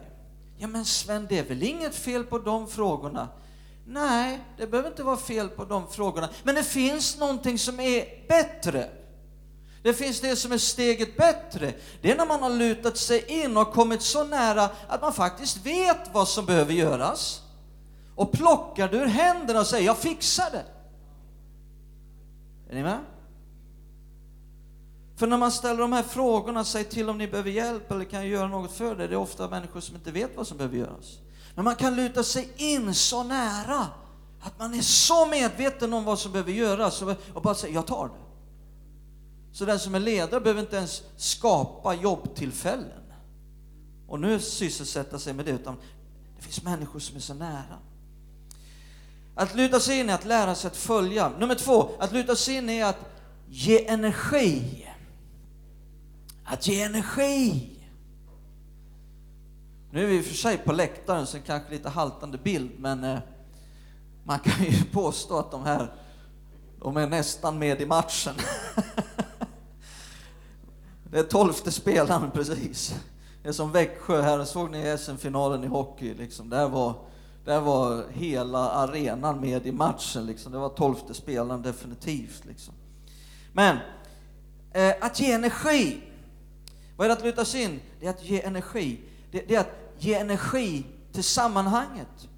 Ja 0.58 0.66
men 0.66 0.84
Sven, 0.84 1.26
det 1.28 1.38
är 1.38 1.44
väl 1.44 1.62
inget 1.62 1.94
fel 1.94 2.24
på 2.24 2.38
de 2.38 2.68
frågorna? 2.68 3.28
Nej, 3.86 4.40
det 4.58 4.66
behöver 4.66 4.90
inte 4.90 5.02
vara 5.02 5.16
fel 5.16 5.48
på 5.48 5.64
de 5.64 5.88
frågorna. 5.88 6.28
Men 6.42 6.54
det 6.54 6.62
finns 6.62 7.18
någonting 7.18 7.58
som 7.58 7.80
är 7.80 8.28
bättre. 8.28 8.90
Det 9.82 9.94
finns 9.94 10.20
det 10.20 10.36
som 10.36 10.52
är 10.52 10.58
steget 10.58 11.16
bättre. 11.16 11.74
Det 12.02 12.10
är 12.10 12.16
när 12.16 12.26
man 12.26 12.42
har 12.42 12.50
lutat 12.50 12.96
sig 12.96 13.24
in 13.42 13.56
och 13.56 13.72
kommit 13.72 14.02
så 14.02 14.24
nära 14.24 14.70
att 14.88 15.00
man 15.00 15.12
faktiskt 15.12 15.66
vet 15.66 16.00
vad 16.12 16.28
som 16.28 16.46
behöver 16.46 16.72
göras. 16.72 17.42
Och 18.16 18.32
plockar 18.32 18.88
det 18.88 18.96
ur 18.96 19.06
händerna 19.06 19.60
och 19.60 19.66
säger, 19.66 19.86
jag 19.86 19.98
fixar 19.98 20.50
det. 20.50 20.64
Är 22.70 22.74
ni 22.74 22.82
med? 22.82 22.98
För 25.16 25.26
när 25.26 25.38
man 25.38 25.52
ställer 25.52 25.80
de 25.80 25.92
här 25.92 26.02
frågorna, 26.02 26.64
säg 26.64 26.84
till 26.84 27.08
om 27.08 27.18
ni 27.18 27.28
behöver 27.28 27.50
hjälp 27.50 27.90
eller 27.90 28.04
kan 28.04 28.20
jag 28.20 28.28
göra 28.28 28.48
något 28.48 28.72
för 28.72 28.96
det, 28.96 29.06
det 29.08 29.14
är 29.14 29.18
ofta 29.18 29.48
människor 29.48 29.80
som 29.80 29.96
inte 29.96 30.10
vet 30.12 30.36
vad 30.36 30.46
som 30.46 30.56
behöver 30.56 30.76
göras. 30.76 31.18
Men 31.54 31.64
man 31.64 31.74
kan 31.74 31.96
luta 31.96 32.22
sig 32.22 32.48
in 32.56 32.94
så 32.94 33.22
nära 33.22 33.86
att 34.40 34.58
man 34.58 34.74
är 34.74 34.82
så 34.82 35.26
medveten 35.26 35.92
om 35.92 36.04
vad 36.04 36.18
som 36.18 36.32
behöver 36.32 36.52
göras 36.52 37.02
och 37.34 37.42
bara 37.42 37.54
säga, 37.54 37.74
jag 37.74 37.86
tar 37.86 38.08
det. 38.08 38.26
Så 39.52 39.64
den 39.64 39.78
som 39.78 39.94
är 39.94 40.00
ledare 40.00 40.40
behöver 40.40 40.60
inte 40.60 40.76
ens 40.76 41.02
skapa 41.16 41.94
jobbtillfällen 41.94 43.02
och 44.08 44.20
nu 44.20 44.40
sysselsätta 44.40 45.18
sig 45.18 45.32
med 45.34 45.44
det, 45.44 45.50
utan 45.50 45.76
det 46.36 46.42
finns 46.42 46.62
människor 46.62 46.98
som 46.98 47.16
är 47.16 47.20
så 47.20 47.34
nära. 47.34 47.78
Att 49.38 49.54
luta 49.54 49.80
sig 49.80 50.00
in 50.00 50.10
är 50.10 50.14
att 50.14 50.24
lära 50.24 50.54
sig 50.54 50.68
att 50.68 50.76
följa. 50.76 51.32
Nummer 51.38 51.54
två, 51.54 51.90
att 51.98 52.12
luta 52.12 52.36
sig 52.36 52.54
in 52.54 52.70
är 52.70 52.84
att 52.84 52.98
ge 53.48 53.88
energi. 53.88 54.86
Att 56.44 56.68
ge 56.68 56.82
energi. 56.82 57.70
Nu 59.90 60.02
är 60.02 60.06
vi 60.06 60.16
i 60.16 60.20
och 60.20 60.24
för 60.24 60.34
sig 60.34 60.58
på 60.58 60.72
läktaren, 60.72 61.26
så 61.26 61.38
kanske 61.38 61.70
lite 61.70 61.88
haltande 61.88 62.38
bild, 62.38 62.70
men 62.78 63.04
eh, 63.04 63.18
man 64.24 64.38
kan 64.38 64.64
ju 64.64 64.84
påstå 64.92 65.38
att 65.38 65.50
de 65.50 65.64
här, 65.64 65.92
de 66.80 66.96
är 66.96 67.06
nästan 67.06 67.58
med 67.58 67.80
i 67.80 67.86
matchen. 67.86 68.34
det 71.10 71.18
är 71.18 71.22
tolfte 71.22 71.72
spelaren 71.72 72.30
precis. 72.30 72.94
Det 73.42 73.48
är 73.48 73.52
som 73.52 73.72
Växjö 73.72 74.22
här, 74.22 74.44
såg 74.44 74.70
ni 74.70 74.98
SM-finalen 74.98 75.64
i 75.64 75.66
hockey? 75.66 76.14
Liksom. 76.14 76.50
Där, 76.50 76.68
var, 76.68 76.94
där 77.46 77.60
var 77.60 78.04
hela 78.12 78.70
arenan 78.70 79.40
med 79.40 79.66
i 79.66 79.72
matchen. 79.72 80.26
Liksom. 80.26 80.52
Det 80.52 80.58
var 80.58 80.68
tolfte 80.68 81.14
spelaren 81.14 81.62
definitivt. 81.62 82.44
Liksom. 82.44 82.74
Men 83.52 83.76
eh, 84.72 84.94
att 85.00 85.20
ge 85.20 85.32
energi, 85.32 86.00
vad 86.96 87.04
är 87.04 87.08
det 87.08 87.14
att 87.14 87.24
luta 87.24 87.44
sig 87.44 87.62
in? 87.62 87.80
Det 88.00 88.06
är 88.06 88.10
att 88.10 88.24
ge 88.24 88.42
energi. 88.42 89.00
Det, 89.30 89.48
det 89.48 89.54
är 89.54 89.60
att 89.60 89.76
ge 89.98 90.14
energi 90.14 90.84
till 91.12 91.24
sammanhanget. 91.24 92.28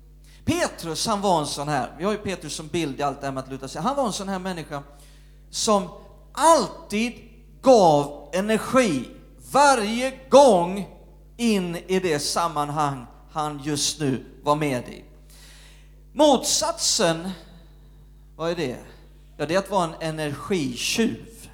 Petrus, 0.44 1.06
han 1.06 1.20
var 1.20 1.40
en 1.40 1.46
sån 1.46 1.68
här, 1.68 1.94
vi 1.98 2.04
har 2.04 2.12
ju 2.12 2.18
Petrus 2.18 2.54
som 2.54 2.66
bild 2.68 3.00
i 3.00 3.02
allt 3.02 3.20
det 3.20 3.26
här 3.26 3.34
med 3.34 3.44
att 3.44 3.50
luta 3.50 3.68
sig, 3.68 3.82
han 3.82 3.96
var 3.96 4.06
en 4.06 4.12
sån 4.12 4.28
här 4.28 4.38
människa 4.38 4.82
som 5.50 5.88
alltid 6.32 7.12
gav 7.62 8.30
energi 8.32 9.08
varje 9.52 10.18
gång 10.30 10.88
in 11.36 11.76
i 11.76 12.00
det 12.00 12.18
sammanhang 12.18 13.06
han 13.38 13.60
just 13.64 14.00
nu 14.00 14.24
var 14.42 14.56
med 14.56 14.88
i. 14.88 15.04
Motsatsen, 16.12 17.30
vad 18.36 18.50
är 18.50 18.56
det? 18.56 18.76
Ja, 19.36 19.46
det 19.46 19.54
är 19.54 19.58
att 19.58 19.70
vara 19.70 19.84
en 19.84 19.94
energitjuv. 20.00 21.50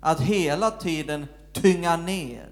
Att 0.00 0.20
hela 0.20 0.70
tiden 0.70 1.26
tynga 1.52 1.96
ner, 1.96 2.48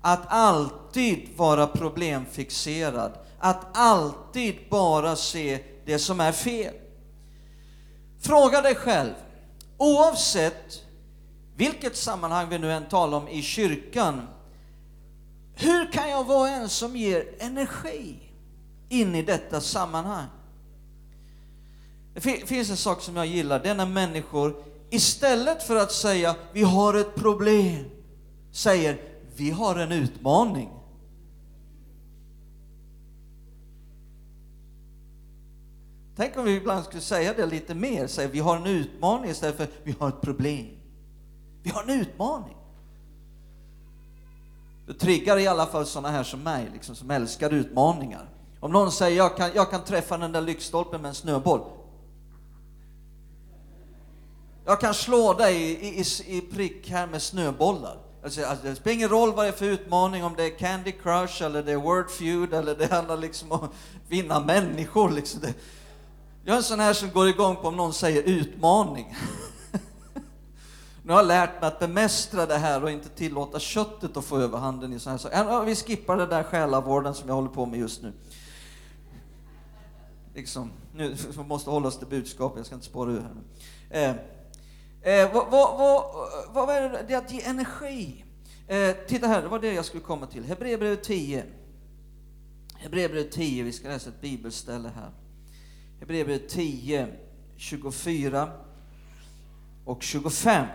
att 0.00 0.20
alltid 0.28 1.28
vara 1.36 1.66
problemfixerad, 1.66 3.12
att 3.38 3.66
alltid 3.76 4.54
bara 4.70 5.16
se 5.16 5.58
det 5.84 5.98
som 5.98 6.20
är 6.20 6.32
fel. 6.32 6.74
Fråga 8.20 8.60
dig 8.60 8.74
själv, 8.74 9.14
oavsett 9.76 10.82
vilket 11.56 11.96
sammanhang 11.96 12.48
vi 12.48 12.58
nu 12.58 12.72
än 12.72 12.88
talar 12.88 13.18
om 13.18 13.28
i 13.28 13.42
kyrkan, 13.42 14.28
hur 15.56 15.92
kan 15.92 16.10
jag 16.10 16.24
vara 16.24 16.50
en 16.50 16.68
som 16.68 16.96
ger 16.96 17.24
energi 17.38 18.16
in 18.88 19.14
i 19.14 19.22
detta 19.22 19.60
sammanhang? 19.60 20.26
Det 22.14 22.20
finns 22.20 22.70
en 22.70 22.76
sak 22.76 23.00
som 23.00 23.16
jag 23.16 23.26
gillar, 23.26 23.60
det 23.60 23.70
är 23.70 23.74
när 23.74 23.86
människor 23.86 24.64
istället 24.90 25.62
för 25.62 25.76
att 25.76 25.92
säga 25.92 26.36
vi 26.52 26.62
har 26.62 26.94
ett 26.94 27.14
problem, 27.14 27.84
säger 28.52 29.00
vi 29.36 29.50
har 29.50 29.78
en 29.78 29.92
utmaning. 29.92 30.70
Tänk 36.16 36.36
om 36.36 36.44
vi 36.44 36.56
ibland 36.56 36.84
skulle 36.84 37.02
säga 37.02 37.34
det 37.34 37.46
lite 37.46 37.74
mer, 37.74 38.06
säga 38.06 38.28
vi 38.28 38.38
har 38.38 38.56
en 38.56 38.66
utmaning 38.66 39.30
istället 39.30 39.56
för 39.56 39.68
vi 39.82 39.94
har 39.98 40.08
ett 40.08 40.20
problem. 40.20 40.66
Vi 41.62 41.70
har 41.70 41.82
en 41.82 42.00
utmaning. 42.00 42.56
Det 44.86 44.94
triggar 44.94 45.38
i 45.38 45.46
alla 45.46 45.66
fall 45.66 45.86
sådana 45.86 46.10
här 46.10 46.22
som 46.22 46.42
mig, 46.42 46.70
liksom, 46.72 46.94
som 46.94 47.10
älskar 47.10 47.50
utmaningar. 47.50 48.28
Om 48.60 48.72
någon 48.72 48.92
säger 48.92 49.16
jag 49.16 49.36
kan, 49.36 49.50
jag 49.54 49.70
kan 49.70 49.84
träffa 49.84 50.18
den 50.18 50.32
där 50.32 50.40
lyktstolpen 50.40 51.02
med 51.02 51.08
en 51.08 51.14
snöboll. 51.14 51.60
Jag 54.66 54.80
kan 54.80 54.94
slå 54.94 55.32
dig 55.32 55.56
i, 55.56 56.00
i, 56.00 56.04
i 56.26 56.40
prick 56.40 56.90
här 56.90 57.06
med 57.06 57.22
snöbollar. 57.22 57.98
Alltså, 58.24 58.44
alltså, 58.44 58.66
det 58.66 58.76
spelar 58.76 58.94
ingen 58.94 59.08
roll 59.08 59.32
vad 59.32 59.44
det 59.44 59.48
är 59.48 59.52
för 59.52 59.66
utmaning, 59.66 60.24
om 60.24 60.34
det 60.36 60.44
är 60.44 60.58
Candy 60.58 60.92
Crush 60.92 61.42
eller 61.42 61.62
det 61.62 61.72
är 61.72 61.76
Word 61.76 62.10
Feud 62.10 62.54
eller 62.54 62.74
det 62.74 62.92
handlar 62.92 63.16
liksom 63.16 63.52
om 63.52 63.64
att 63.64 63.70
vinna 64.08 64.40
människor. 64.40 65.10
Liksom 65.10 65.40
det. 65.40 65.54
Jag 66.44 66.52
är 66.52 66.56
en 66.56 66.62
sån 66.62 66.80
här 66.80 66.92
som 66.92 67.10
går 67.10 67.28
igång 67.28 67.56
på 67.56 67.68
om 67.68 67.76
någon 67.76 67.92
säger 67.92 68.22
utmaning. 68.22 69.16
nu 71.04 71.12
har 71.12 71.20
jag 71.20 71.26
lärt 71.26 71.60
mig 71.60 71.68
att 71.68 71.80
bemästra 71.80 72.46
det 72.46 72.58
här 72.58 72.82
och 72.82 72.90
inte 72.90 73.08
tillåta 73.08 73.58
köttet 73.58 74.16
att 74.16 74.24
få 74.24 74.38
överhanden 74.38 74.92
i 74.92 74.98
sådana 74.98 75.18
här 75.18 75.44
saker. 75.44 75.64
Vi 75.64 75.74
skippar 75.74 76.16
det 76.16 76.26
där 76.26 76.42
själavården 76.42 77.14
som 77.14 77.28
jag 77.28 77.34
håller 77.34 77.48
på 77.48 77.66
med 77.66 77.78
just 77.78 78.02
nu. 78.02 78.12
Liksom, 80.34 80.70
nu 80.94 81.16
vi 81.36 81.42
måste 81.46 81.70
hålla 81.70 81.88
oss 81.88 81.98
till 81.98 82.08
budskapet, 82.08 82.56
jag 82.56 82.66
ska 82.66 82.74
inte 82.74 82.86
spåra 82.86 83.10
ur 83.10 83.20
här 83.20 83.34
nu. 83.34 83.98
Eh, 83.98 84.14
Eh, 85.04 85.32
vad, 85.32 85.50
vad, 85.50 85.78
vad, 85.78 86.04
vad 86.54 86.76
är 86.76 86.90
det? 86.90 87.04
Det 87.08 87.14
är 87.14 87.18
att 87.18 87.32
ge 87.32 87.42
energi. 87.42 88.24
Eh, 88.68 88.96
titta 89.06 89.26
här, 89.26 89.42
det 89.42 89.48
var 89.48 89.58
det 89.58 89.72
jag 89.72 89.84
skulle 89.84 90.02
komma 90.02 90.26
till. 90.26 90.44
Hebreerbrevet 90.44 91.04
10. 91.04 91.44
Hebreerbrevet 92.74 93.32
10, 93.32 93.62
vi 93.62 93.72
ska 93.72 93.88
läsa 93.88 94.08
ett 94.08 94.20
bibelställe 94.20 94.90
här. 94.94 95.10
Hebreerbrevet 96.00 96.48
10, 96.48 97.08
24 97.56 98.50
och 99.84 100.02
25. 100.02 100.66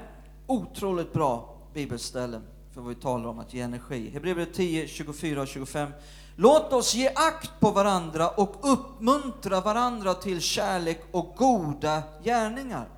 Otroligt 0.49 1.13
bra 1.13 1.55
bibelställe 1.73 2.41
för 2.73 2.81
vad 2.81 2.89
vi 2.89 3.01
talar 3.01 3.29
om, 3.29 3.39
att 3.39 3.53
ge 3.53 3.61
energi. 3.61 4.09
Hebreerbrevet 4.09 4.53
10, 4.53 4.87
24 4.87 5.41
och 5.41 5.47
25. 5.47 5.89
Låt 6.35 6.73
oss 6.73 6.95
ge 6.95 7.07
akt 7.07 7.51
på 7.59 7.71
varandra 7.71 8.29
och 8.29 8.55
uppmuntra 8.61 9.61
varandra 9.61 10.13
till 10.13 10.41
kärlek 10.41 11.01
och 11.11 11.33
goda 11.37 12.03
gärningar. 12.23 12.89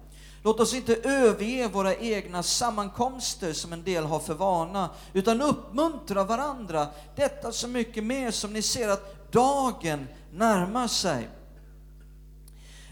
Låt 0.44 0.60
oss 0.60 0.74
inte 0.74 0.96
överge 0.96 1.68
våra 1.68 1.96
egna 1.96 2.44
sammankomster 2.44 3.54
som 3.54 3.74
en 3.74 3.84
del 3.84 4.04
har 4.04 4.20
för 4.20 4.34
vana, 4.34 4.90
utan 5.14 5.42
uppmuntra 5.42 6.24
varandra. 6.24 6.88
Detta 7.16 7.52
så 7.52 7.68
mycket 7.68 8.04
mer 8.04 8.32
som 8.32 8.54
ni 8.54 8.62
ser 8.62 8.90
att 8.90 9.32
dagen 9.32 10.08
närmar 10.34 10.88
sig. 10.88 11.30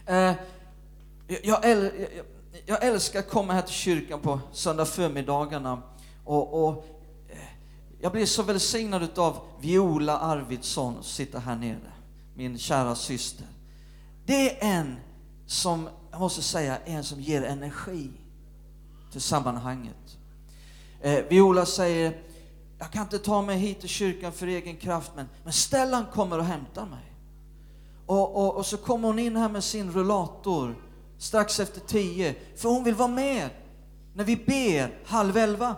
Eh, 0.06 0.32
jag, 1.26 1.64
jag, 1.64 1.90
jag 2.66 2.84
älskar 2.84 3.18
att 3.18 3.30
komma 3.30 3.52
här 3.52 3.62
till 3.62 3.74
kyrkan 3.74 4.20
på 4.20 4.40
söndag 4.52 4.84
förmiddagarna 4.84 5.82
och, 6.24 6.66
och 6.66 6.84
eh, 7.28 7.38
jag 8.00 8.12
blir 8.12 8.26
så 8.26 8.42
välsignad 8.42 9.18
av 9.18 9.38
Viola 9.60 10.18
Arvidsson 10.18 10.94
som 10.94 11.04
sitter 11.04 11.38
här 11.38 11.56
nere, 11.56 11.92
min 12.34 12.58
kära 12.58 12.94
syster. 12.94 13.46
Det 14.26 14.62
är 14.62 14.78
en 14.78 14.96
som, 15.46 15.88
jag 16.10 16.20
måste 16.20 16.42
säga, 16.42 16.78
en 16.84 17.04
som 17.04 17.20
ger 17.20 17.42
energi 17.42 18.10
till 19.12 19.20
sammanhanget. 19.20 20.18
Eh, 21.00 21.24
Viola 21.28 21.66
säger, 21.66 22.22
jag 22.78 22.90
kan 22.90 23.02
inte 23.02 23.18
ta 23.18 23.42
mig 23.42 23.58
hit 23.58 23.80
till 23.80 23.88
kyrkan 23.88 24.32
för 24.32 24.46
egen 24.46 24.76
kraft, 24.76 25.12
men, 25.16 25.28
men 25.44 25.52
Stellan 25.52 26.06
kommer 26.12 26.38
och 26.38 26.44
hämtar 26.44 26.86
mig. 26.86 27.12
Och, 28.06 28.36
och, 28.36 28.56
och 28.56 28.66
så 28.66 28.76
kommer 28.76 29.08
hon 29.08 29.18
in 29.18 29.36
här 29.36 29.48
med 29.48 29.64
sin 29.64 29.92
rullator 29.92 30.76
strax 31.20 31.60
efter 31.60 31.80
tio, 31.80 32.34
för 32.56 32.68
hon 32.68 32.84
vill 32.84 32.94
vara 32.94 33.08
med 33.08 33.50
när 34.14 34.24
vi 34.24 34.36
ber 34.36 34.98
halv 35.04 35.36
elva. 35.36 35.76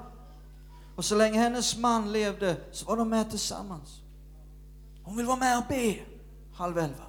Och 0.96 1.04
så 1.04 1.14
länge 1.14 1.38
hennes 1.38 1.76
man 1.76 2.12
levde 2.12 2.56
så 2.72 2.86
var 2.86 2.96
de 2.96 3.08
med 3.08 3.30
tillsammans. 3.30 4.00
Hon 5.02 5.16
vill 5.16 5.26
vara 5.26 5.36
med 5.36 5.58
och 5.58 5.64
be 5.68 5.96
halv 6.54 6.78
elva. 6.78 7.04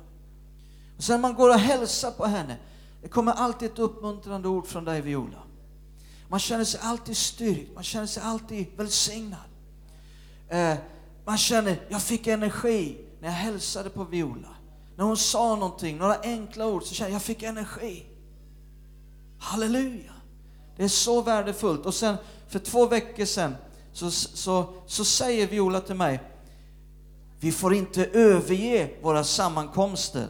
Och 0.97 1.03
sen 1.03 1.13
när 1.13 1.21
man 1.21 1.33
går 1.33 1.49
och 1.49 1.59
hälsar 1.59 2.11
på 2.11 2.25
henne, 2.25 2.57
det 3.01 3.07
kommer 3.07 3.31
alltid 3.31 3.71
ett 3.71 3.79
uppmuntrande 3.79 4.47
ord 4.47 4.67
från 4.67 4.85
dig 4.85 5.01
Viola. 5.01 5.43
Man 6.29 6.39
känner 6.39 6.63
sig 6.63 6.79
alltid 6.83 7.17
styrkt, 7.17 7.75
man 7.75 7.83
känner 7.83 8.07
sig 8.07 8.23
alltid 8.23 8.67
välsignad. 8.77 9.39
Eh, 10.49 10.75
man 11.25 11.37
känner, 11.37 11.81
jag 11.89 12.01
fick 12.01 12.27
energi 12.27 12.97
när 13.21 13.27
jag 13.27 13.35
hälsade 13.35 13.89
på 13.89 14.03
Viola. 14.03 14.55
När 14.95 15.05
hon 15.05 15.17
sa 15.17 15.55
någonting, 15.55 15.97
några 15.97 16.21
enkla 16.21 16.67
ord, 16.67 16.83
så 16.83 16.93
känner 16.93 17.09
jag, 17.09 17.15
jag 17.15 17.21
fick 17.21 17.43
energi. 17.43 18.12
Halleluja! 19.43 20.13
Det 20.77 20.83
är 20.83 20.87
så 20.87 21.21
värdefullt. 21.21 21.85
Och 21.85 21.93
sen 21.93 22.15
för 22.47 22.59
två 22.59 22.85
veckor 22.85 23.25
sedan 23.25 23.55
så, 23.93 24.11
så, 24.11 24.73
så 24.85 25.05
säger 25.05 25.47
Viola 25.47 25.81
till 25.81 25.95
mig, 25.95 26.19
vi 27.39 27.51
får 27.51 27.73
inte 27.73 28.05
överge 28.05 28.89
våra 29.01 29.23
sammankomster. 29.23 30.27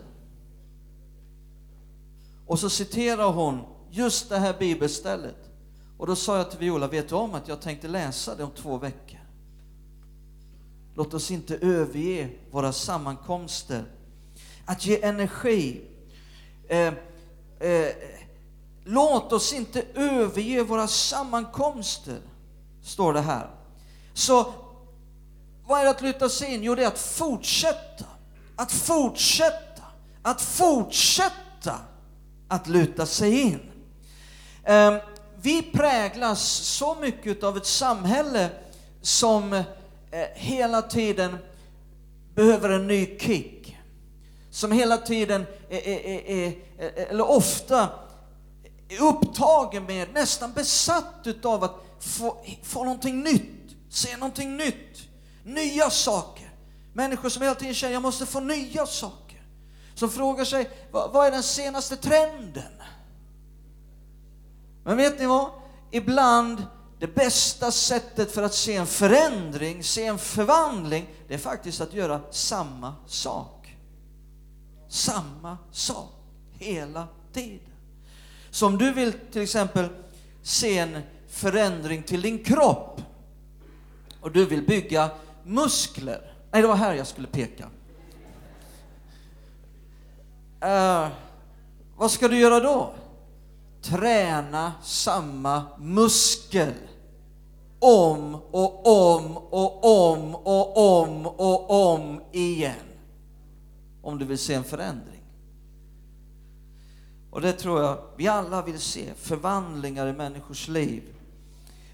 Och 2.48 2.60
så 2.60 2.70
citerar 2.70 3.32
hon 3.32 3.62
just 3.92 4.30
det 4.30 4.38
här 4.38 4.56
bibelstället. 4.60 5.50
Och 5.98 6.08
då 6.08 6.16
sa 6.16 6.38
jag 6.38 6.50
till 6.50 6.60
Viola, 6.60 6.88
vet 6.88 7.10
du 7.10 7.16
om 7.16 7.34
att 7.36 7.48
jag 7.48 7.62
tänkte 7.62 7.88
läsa 7.88 8.36
det 8.36 8.44
om 8.44 8.52
två 8.52 8.78
veckor? 8.78 9.20
Låt 10.96 11.14
oss 11.14 11.32
inte 11.32 11.56
överge 11.56 12.30
våra 12.52 12.74
sammankomster. 12.74 13.84
Att 14.66 14.86
ge 14.86 15.04
energi. 15.04 15.82
Eh, 16.68 16.94
eh, 17.60 17.90
låt 18.86 19.34
oss 19.34 19.54
inte 19.54 19.84
överge 19.96 20.64
våra 20.64 20.88
sammankomster, 20.88 22.20
står 22.84 23.14
det 23.14 23.22
här. 23.22 23.50
Så 24.14 24.54
vad 25.68 25.80
är 25.80 25.84
det 25.84 25.90
att 25.90 26.02
luta 26.02 26.30
sig 26.30 26.54
in? 26.54 26.64
Jo, 26.64 26.76
det 26.76 26.84
är 26.84 26.88
att 26.88 27.00
fortsätta, 27.00 28.06
att 28.56 28.72
fortsätta, 28.72 29.84
att 30.22 30.42
fortsätta 30.42 31.80
att 32.48 32.68
luta 32.68 33.06
sig 33.06 33.42
in. 33.42 33.60
Ehm, 34.64 35.00
vi 35.42 35.62
präglas 35.62 36.42
så 36.52 36.96
mycket 36.96 37.44
av 37.44 37.58
ett 37.58 37.66
samhälle 37.66 38.50
som 39.02 39.54
eh, 39.54 39.64
hela 40.34 40.82
tiden 40.82 41.38
behöver 42.36 42.70
en 42.70 42.88
ny 42.88 43.20
kick. 43.20 43.78
Som 44.52 44.72
hela 44.72 44.98
tiden, 44.98 45.46
är, 45.70 45.88
är, 45.88 46.30
är, 46.30 46.54
eller 47.10 47.30
ofta, 47.30 47.90
upptagen 49.00 49.84
med, 49.84 50.14
nästan 50.14 50.54
besatt 50.54 51.22
utav 51.24 51.64
att 51.64 51.76
få, 52.00 52.46
få 52.64 52.84
någonting 52.84 53.24
nytt, 53.24 53.76
se 53.90 54.18
någonting 54.18 54.58
nytt, 54.58 55.10
nya 55.44 55.90
saker. 55.90 56.54
Människor 56.94 57.30
som 57.30 57.42
hela 57.42 57.56
tiden 57.56 57.74
känner, 57.74 57.94
jag 57.94 58.02
måste 58.02 58.26
få 58.26 58.40
nya 58.40 58.86
saker 58.86 59.24
som 59.96 60.10
frågar 60.10 60.46
sig, 60.46 60.70
vad 60.92 61.28
är 61.28 61.32
den 61.32 61.44
senaste 61.44 61.96
trenden? 61.96 62.72
Men 64.84 64.98
vet 64.98 65.20
ni 65.20 65.26
vad? 65.26 65.50
Ibland 65.92 66.66
det 67.00 67.16
bästa 67.16 67.72
sättet 67.72 68.32
för 68.32 68.44
att 68.44 68.54
se 68.54 68.76
en 68.76 68.88
förändring, 68.88 69.84
se 69.84 70.06
en 70.06 70.18
förvandling, 70.18 71.10
det 71.28 71.34
är 71.34 71.38
faktiskt 71.38 71.82
att 71.82 71.94
göra 71.94 72.22
samma 72.32 72.96
sak. 73.08 73.78
Samma 74.90 75.58
sak, 75.72 76.12
hela 76.52 77.08
tiden. 77.34 77.73
Så 78.54 78.68
om 78.68 78.78
du 78.78 78.94
vill 78.94 79.14
till 79.32 79.42
exempel 79.42 79.90
se 80.42 80.78
en 80.78 81.02
förändring 81.28 82.04
till 82.04 82.22
din 82.22 82.44
kropp 82.44 83.02
och 84.22 84.32
du 84.32 84.46
vill 84.46 84.68
bygga 84.68 85.10
muskler. 85.44 86.34
Nej, 86.52 86.62
det 86.62 86.68
var 86.68 86.76
här 86.76 86.94
jag 86.94 87.08
skulle 87.08 87.28
peka. 87.28 87.66
Uh, 90.66 91.08
vad 91.98 92.12
ska 92.12 92.28
du 92.28 92.40
göra 92.40 92.60
då? 92.60 92.94
Träna 93.82 94.74
samma 94.84 95.64
muskel 95.80 96.74
om 97.80 98.36
och 98.36 98.88
om 98.88 99.38
och 99.38 99.86
om 99.86 100.36
och 100.36 101.02
om 101.02 101.26
och 101.26 101.94
om 101.94 102.22
igen. 102.32 102.76
Om 104.02 104.20
du 104.20 104.26
vill 104.26 104.38
se 104.38 104.54
en 104.54 104.64
förändring. 104.64 105.13
Och 107.34 107.42
det 107.42 107.54
tror 107.54 107.82
jag 107.82 107.98
vi 108.16 108.28
alla 108.28 108.62
vill 108.62 108.80
se, 108.80 109.14
förvandlingar 109.18 110.08
i 110.08 110.14
människors 110.14 110.68
liv. 110.68 111.04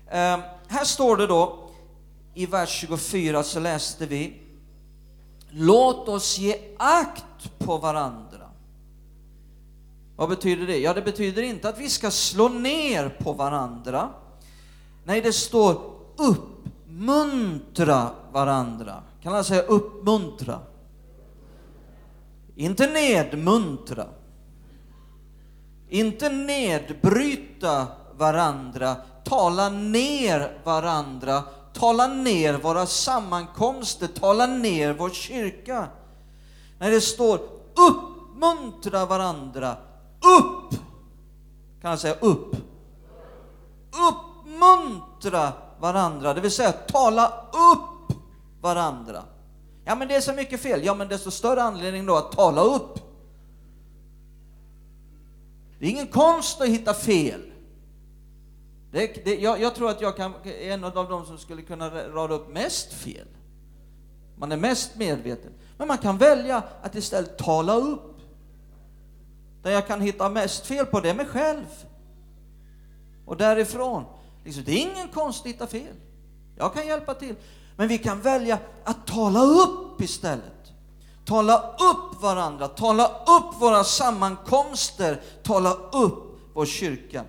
Eh, 0.08 0.40
här 0.68 0.84
står 0.84 1.18
det 1.18 1.28
då, 1.28 1.70
i 2.34 2.46
vers 2.46 2.70
24 2.70 3.44
så 3.44 3.60
läste 3.60 4.06
vi, 4.06 4.42
Låt 5.52 6.08
oss 6.08 6.40
ge 6.40 6.58
akt 6.78 7.60
på 7.60 7.78
varandra 7.78 8.50
vad 10.20 10.30
betyder 10.30 10.68
det? 10.68 10.78
Ja, 10.78 10.94
det 10.94 11.02
betyder 11.02 11.42
inte 11.42 11.70
att 11.70 11.80
vi 11.80 11.90
ska 11.90 12.12
slå 12.12 12.50
ner 12.50 13.10
på 13.10 13.34
varandra. 13.34 14.10
Nej, 15.04 15.22
det 15.22 15.34
står 15.34 15.82
uppmuntra 16.18 18.10
varandra. 18.32 19.04
Kan 19.24 19.34
alla 19.34 19.44
säga 19.44 19.62
uppmuntra? 19.62 20.60
Inte 22.56 22.88
nedmuntra. 22.88 24.06
Inte 25.90 26.30
nedbryta 26.30 27.88
varandra, 28.18 28.96
tala 29.24 29.70
ner 29.70 30.60
varandra, 30.64 31.44
tala 31.74 32.08
ner 32.08 32.54
våra 32.54 32.86
sammankomster, 32.86 34.08
tala 34.08 34.46
ner 34.46 34.94
vår 34.94 35.10
kyrka. 35.10 35.88
När 36.80 36.92
det 36.92 37.02
står 37.02 37.40
uppmuntra 37.76 39.06
varandra, 39.06 39.78
upp! 40.40 40.80
Kan 41.82 41.90
jag 41.90 42.00
säga 42.00 42.16
upp? 42.20 42.56
Uppmuntra 44.10 45.52
varandra, 45.80 46.34
det 46.34 46.42
vill 46.42 46.52
säga 46.52 46.72
tala 46.72 47.28
upp 47.72 48.18
varandra. 48.62 49.24
Ja, 49.86 49.96
men 49.96 50.08
det 50.08 50.16
är 50.16 50.22
så 50.22 50.34
mycket 50.34 50.62
fel. 50.62 50.86
Ja, 50.86 50.94
men 50.94 51.08
desto 51.08 51.32
större 51.32 51.64
anledning 51.64 52.06
då 52.06 52.16
att 52.16 52.32
tala 52.32 52.62
upp. 52.62 53.09
Det 55.80 55.86
är 55.86 55.90
ingen 55.90 56.08
konst 56.08 56.62
att 56.62 56.68
hitta 56.68 56.94
fel. 56.94 57.42
Det, 58.92 59.26
det, 59.26 59.36
jag, 59.36 59.62
jag, 59.62 59.76
tror 59.76 59.90
att 59.90 60.02
jag 60.02 60.18
kan, 60.18 60.34
är 60.44 60.72
en 60.72 60.84
av 60.84 61.10
de 61.10 61.26
som 61.26 61.38
skulle 61.38 61.62
kunna 61.62 61.90
rada 61.90 62.36
upp 62.36 62.50
mest 62.50 62.94
fel. 62.94 63.28
Man 64.38 64.52
är 64.52 64.58
mest 64.58 64.96
medveten. 64.96 65.52
Men 65.78 65.88
man 65.88 65.98
kan 65.98 66.18
välja 66.18 66.64
att 66.82 66.96
istället 66.96 67.38
tala 67.38 67.74
upp. 67.76 68.20
Där 69.64 69.72
jag 69.72 69.88
kan 69.88 70.02
hitta 70.02 70.30
mest 70.30 70.66
fel 70.66 70.86
på 70.86 71.00
det 71.00 71.10
är 71.10 71.14
mig 71.14 71.26
själv. 71.26 71.66
Och 73.26 73.38
därifrån, 73.38 74.06
liksom, 74.44 74.64
det 74.64 74.72
är 74.72 74.92
ingen 74.92 75.08
konst 75.08 75.42
att 75.42 75.48
hitta 75.48 75.68
fel. 75.68 75.96
Jag 76.58 76.74
kan 76.74 76.88
hjälpa 76.88 77.14
till. 77.14 77.36
Men 77.78 77.88
vi 77.88 77.98
kan 77.98 78.22
välja 78.22 78.60
att 78.84 79.08
tala 79.08 79.44
upp 79.44 80.02
istället. 80.02 80.59
Tala 81.30 81.76
upp 81.80 82.22
varandra, 82.22 82.68
tala 82.68 83.08
upp 83.08 83.62
våra 83.62 83.84
sammankomster, 83.84 85.22
tala 85.44 85.74
upp 85.74 86.40
vår 86.54 86.66
kyrka. 86.66 87.24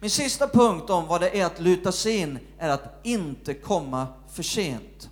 Min 0.00 0.10
sista 0.10 0.48
punkt 0.48 0.90
om 0.90 1.06
vad 1.06 1.20
det 1.20 1.40
är 1.40 1.46
att 1.46 1.60
luta 1.60 1.92
sig 1.92 2.16
in 2.16 2.38
är 2.58 2.68
att 2.68 3.00
inte 3.02 3.54
komma 3.54 4.06
för 4.32 4.42
sent. 4.42 5.10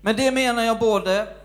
Men 0.00 0.16
det 0.16 0.30
menar 0.30 0.62
jag 0.62 0.78
både 0.78 1.36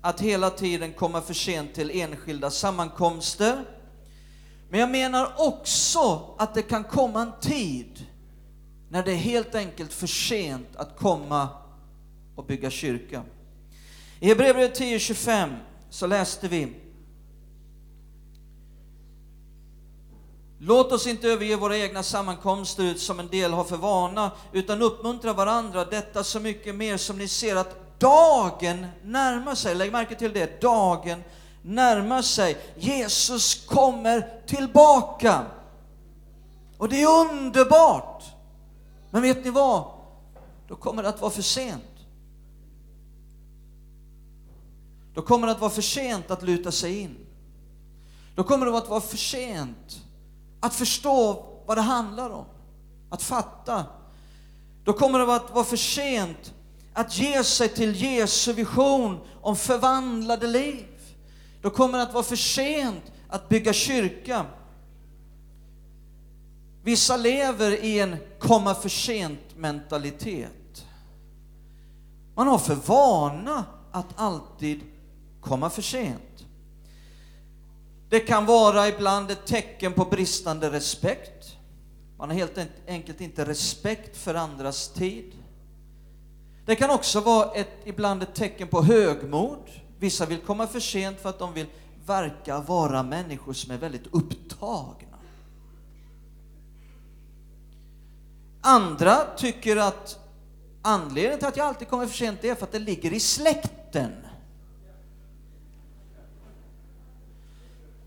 att 0.00 0.20
hela 0.20 0.50
tiden 0.50 0.92
komma 0.92 1.20
för 1.20 1.34
sent 1.34 1.74
till 1.74 1.90
enskilda 1.90 2.50
sammankomster, 2.50 3.64
men 4.70 4.80
jag 4.80 4.90
menar 4.90 5.32
också 5.36 6.34
att 6.38 6.54
det 6.54 6.62
kan 6.62 6.84
komma 6.84 7.22
en 7.22 7.32
tid 7.40 8.07
när 8.88 9.02
det 9.02 9.12
är 9.12 9.16
helt 9.16 9.54
enkelt 9.54 9.92
för 9.92 10.06
sent 10.06 10.76
att 10.76 10.98
komma 10.98 11.48
och 12.36 12.44
bygga 12.44 12.70
kyrka. 12.70 13.22
I 14.20 14.28
Hebreerbrevet 14.28 14.80
10.25 14.80 15.56
så 15.90 16.06
läste 16.06 16.48
vi 16.48 16.74
Låt 20.60 20.92
oss 20.92 21.06
inte 21.06 21.28
överge 21.28 21.56
våra 21.56 21.78
egna 21.78 22.02
sammankomster 22.02 22.94
som 22.94 23.20
en 23.20 23.28
del 23.28 23.52
har 23.52 23.64
för 23.64 23.76
vana, 23.76 24.30
utan 24.52 24.82
uppmuntra 24.82 25.32
varandra, 25.32 25.84
detta 25.84 26.24
så 26.24 26.40
mycket 26.40 26.74
mer 26.74 26.96
som 26.96 27.18
ni 27.18 27.28
ser 27.28 27.56
att 27.56 28.00
dagen 28.00 28.86
närmar 29.04 29.54
sig. 29.54 29.74
Lägg 29.74 29.92
märke 29.92 30.14
till 30.14 30.32
det, 30.32 30.60
dagen 30.60 31.24
närmar 31.62 32.22
sig. 32.22 32.56
Jesus 32.76 33.66
kommer 33.66 34.28
tillbaka. 34.46 35.42
Och 36.78 36.88
det 36.88 37.02
är 37.02 37.30
underbart. 37.30 38.24
Men 39.10 39.22
vet 39.22 39.44
ni 39.44 39.50
vad? 39.50 39.84
Då 40.68 40.76
kommer 40.76 41.02
det 41.02 41.08
att 41.08 41.20
vara 41.20 41.30
för 41.30 41.42
sent. 41.42 41.82
Då 45.14 45.22
kommer 45.22 45.46
det 45.46 45.52
att 45.52 45.60
vara 45.60 45.70
för 45.70 45.82
sent 45.82 46.30
att 46.30 46.42
luta 46.42 46.72
sig 46.72 46.98
in. 46.98 47.16
Då 48.34 48.44
kommer 48.44 48.66
det 48.66 48.78
att 48.78 48.88
vara 48.88 49.00
för 49.00 49.16
sent 49.16 50.02
att 50.60 50.74
förstå 50.74 51.46
vad 51.66 51.76
det 51.76 51.82
handlar 51.82 52.30
om, 52.30 52.44
att 53.10 53.22
fatta. 53.22 53.84
Då 54.84 54.92
kommer 54.92 55.18
det 55.18 55.34
att 55.34 55.54
vara 55.54 55.64
för 55.64 55.76
sent 55.76 56.54
att 56.92 57.18
ge 57.18 57.44
sig 57.44 57.68
till 57.68 58.02
Jesu 58.02 58.52
vision 58.52 59.18
om 59.40 59.56
förvandlade 59.56 60.46
liv. 60.46 60.86
Då 61.62 61.70
kommer 61.70 61.98
det 61.98 62.04
att 62.04 62.12
vara 62.12 62.24
för 62.24 62.36
sent 62.36 63.12
att 63.28 63.48
bygga 63.48 63.72
kyrka. 63.72 64.46
Vissa 66.82 67.16
lever 67.16 67.84
i 67.84 68.00
en 68.00 68.16
komma 68.38 68.74
för 68.74 68.88
sent 68.88 69.56
mentalitet. 69.56 70.86
Man 72.34 72.46
har 72.48 72.58
för 72.58 72.74
vana 72.74 73.64
att 73.92 74.06
alltid 74.16 74.80
komma 75.40 75.70
för 75.70 75.82
sent. 75.82 76.44
Det 78.08 78.20
kan 78.20 78.46
vara 78.46 78.88
ibland 78.88 79.30
ett 79.30 79.46
tecken 79.46 79.92
på 79.92 80.04
bristande 80.04 80.70
respekt. 80.70 81.56
Man 82.18 82.28
har 82.28 82.36
helt 82.36 82.58
enkelt 82.86 83.20
inte 83.20 83.44
respekt 83.44 84.16
för 84.16 84.34
andras 84.34 84.88
tid. 84.88 85.32
Det 86.66 86.76
kan 86.76 86.90
också 86.90 87.20
vara 87.20 87.50
ett, 87.50 87.70
ibland 87.84 88.22
ett 88.22 88.34
tecken 88.34 88.68
på 88.68 88.82
högmod. 88.82 89.70
Vissa 89.98 90.26
vill 90.26 90.38
komma 90.38 90.66
för 90.66 90.80
sent 90.80 91.20
för 91.20 91.28
att 91.28 91.38
de 91.38 91.54
vill 91.54 91.66
verka 92.06 92.60
vara 92.60 93.02
människor 93.02 93.52
som 93.52 93.70
är 93.70 93.78
väldigt 93.78 94.06
upptagna. 94.06 95.07
Andra 98.68 99.16
tycker 99.36 99.76
att 99.76 100.18
anledningen 100.82 101.38
till 101.38 101.48
att 101.48 101.56
jag 101.56 101.66
alltid 101.66 101.88
kommer 101.88 102.06
för 102.06 102.16
sent 102.16 102.44
är 102.44 102.54
för 102.54 102.64
att 102.64 102.72
det 102.72 102.78
ligger 102.78 103.12
i 103.12 103.20
släkten. 103.20 104.12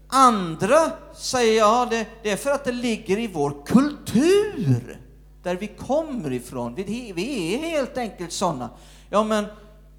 Andra 0.07 0.91
säger 1.13 1.57
ja, 1.57 1.87
det, 1.89 2.07
det, 2.23 2.31
är 2.31 2.35
för 2.35 2.51
att 2.51 2.63
det 2.63 2.71
ligger 2.71 3.19
i 3.19 3.27
vår 3.27 3.65
kultur, 3.65 5.01
där 5.43 5.55
vi 5.55 5.67
kommer 5.67 6.33
ifrån. 6.33 6.75
Vi, 6.75 7.11
vi 7.15 7.55
är 7.55 7.59
helt 7.59 7.97
enkelt 7.97 8.31
sådana. 8.31 8.69
Ja, 9.09 9.23
men 9.23 9.45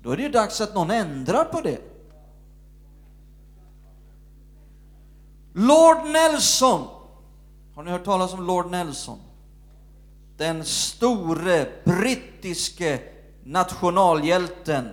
då 0.02 0.10
är 0.10 0.16
det 0.16 0.22
ju 0.22 0.28
dags 0.28 0.60
att 0.60 0.74
någon 0.74 0.90
ändrar 0.90 1.44
på 1.44 1.60
det. 1.60 1.78
Lord 5.52 6.06
Nelson. 6.06 6.88
Har 7.74 7.82
ni 7.82 7.90
hört 7.90 8.04
talas 8.04 8.32
om 8.32 8.46
Lord 8.46 8.70
Nelson? 8.70 9.18
Den 10.36 10.64
store 10.64 11.66
brittiske 11.84 12.98
nationalhjälten 13.44 14.88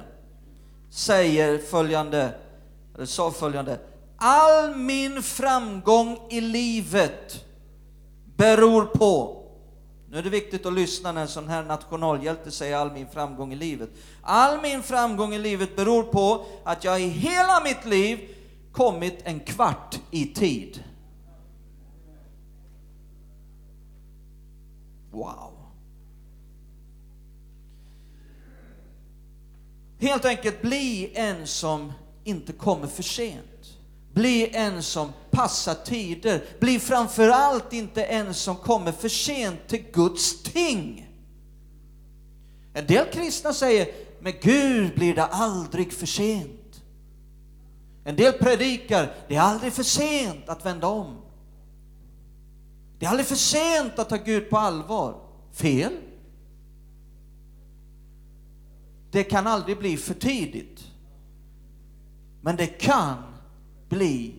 säger 0.89 1.57
följande, 1.57 2.29
eller 2.95 3.05
sa 3.05 3.31
följande. 3.31 3.79
All 4.17 4.75
min 4.75 5.23
framgång 5.23 6.19
i 6.29 6.41
livet 6.41 7.45
beror 8.35 8.85
på 8.85 9.39
nu 10.11 10.17
är 10.17 10.23
det 10.23 10.29
viktigt 10.29 10.65
att 10.65 10.73
lyssna 10.73 11.11
när 11.11 11.21
en 11.21 11.27
sån 11.27 11.47
här 11.47 11.63
nationalhjälte 11.63 12.51
säger 12.51 12.77
all 12.77 12.91
min 12.91 13.07
framgång 13.07 13.53
i 13.53 13.55
livet. 13.55 13.89
All 14.21 14.61
min 14.61 14.83
framgång 14.83 15.33
i 15.33 15.39
livet 15.39 15.75
beror 15.75 16.03
på 16.03 16.45
att 16.63 16.83
jag 16.83 17.01
i 17.01 17.07
hela 17.07 17.63
mitt 17.63 17.85
liv 17.85 18.19
kommit 18.71 19.19
en 19.23 19.39
kvart 19.39 19.99
i 20.11 20.25
tid. 20.25 20.83
Wow! 25.11 25.59
Helt 29.99 30.25
enkelt 30.25 30.61
bli 30.61 31.11
en 31.15 31.47
som 31.47 31.93
inte 32.23 32.53
kommer 32.53 32.87
för 32.87 33.03
sent. 33.03 33.77
Bli 34.13 34.55
en 34.55 34.83
som 34.83 35.11
passar 35.31 35.73
tider. 35.73 36.43
Bli 36.59 36.79
framför 36.79 37.29
allt 37.29 37.73
inte 37.73 38.03
en 38.03 38.33
som 38.33 38.55
kommer 38.55 38.91
för 38.91 39.09
sent 39.09 39.67
till 39.67 39.83
Guds 39.93 40.43
ting. 40.43 41.09
En 42.73 42.87
del 42.87 43.05
kristna 43.05 43.53
säger, 43.53 43.87
med 44.19 44.41
Gud 44.41 44.95
blir 44.95 45.15
det 45.15 45.25
aldrig 45.25 45.93
för 45.93 46.05
sent. 46.05 46.81
En 48.03 48.15
del 48.15 48.33
predikar, 48.33 49.15
det 49.27 49.35
är 49.35 49.41
aldrig 49.41 49.73
för 49.73 49.83
sent 49.83 50.49
att 50.49 50.65
vända 50.65 50.87
om. 50.87 51.17
Det 52.99 53.05
är 53.05 53.09
aldrig 53.09 53.27
för 53.27 53.35
sent 53.35 53.99
att 53.99 54.09
ta 54.09 54.17
Gud 54.17 54.49
på 54.49 54.57
allvar. 54.57 55.21
Fel. 55.51 55.93
Det 59.11 59.23
kan 59.23 59.47
aldrig 59.47 59.79
bli 59.79 59.97
för 59.97 60.13
tidigt. 60.13 60.87
Men 62.41 62.55
det 62.55 62.67
kan 62.67 63.23
bli 63.89 64.35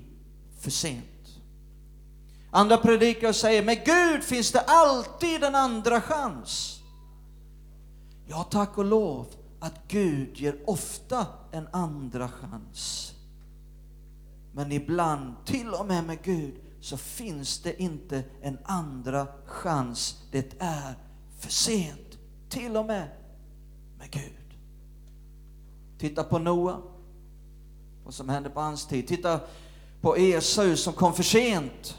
för 0.58 0.70
sent. 0.70 1.04
Andra 2.50 2.76
predikare 2.76 3.32
säger, 3.32 3.64
med 3.64 3.84
Gud 3.84 4.24
finns 4.24 4.52
det 4.52 4.60
alltid 4.60 5.44
en 5.44 5.54
andra 5.54 6.00
chans. 6.00 6.80
Ja, 8.26 8.42
tack 8.50 8.78
och 8.78 8.84
lov 8.84 9.26
att 9.60 9.88
Gud 9.88 10.36
ger 10.36 10.56
ofta 10.66 11.26
en 11.52 11.68
andra 11.72 12.28
chans. 12.28 13.12
Men 14.52 14.72
ibland, 14.72 15.34
till 15.44 15.68
och 15.68 15.86
med 15.86 16.04
med 16.04 16.22
Gud, 16.22 16.54
så 16.80 16.96
finns 16.96 17.62
det 17.62 17.82
inte 17.82 18.22
en 18.42 18.58
andra 18.64 19.26
chans. 19.46 20.16
Det 20.30 20.54
är 20.58 20.94
för 21.38 21.50
sent, 21.50 22.18
till 22.48 22.76
och 22.76 22.86
med 22.86 23.08
med 23.98 24.10
Gud. 24.10 24.58
Titta 25.98 26.24
på 26.24 26.38
Noa 26.38 26.82
vad 28.04 28.14
som 28.14 28.28
hände 28.28 28.50
på 28.50 28.60
hans 28.60 28.86
tid. 28.86 29.08
Titta 29.08 29.40
på 30.00 30.16
Esau 30.16 30.76
som 30.76 30.92
kom 30.92 31.14
för 31.14 31.22
sent 31.22 31.98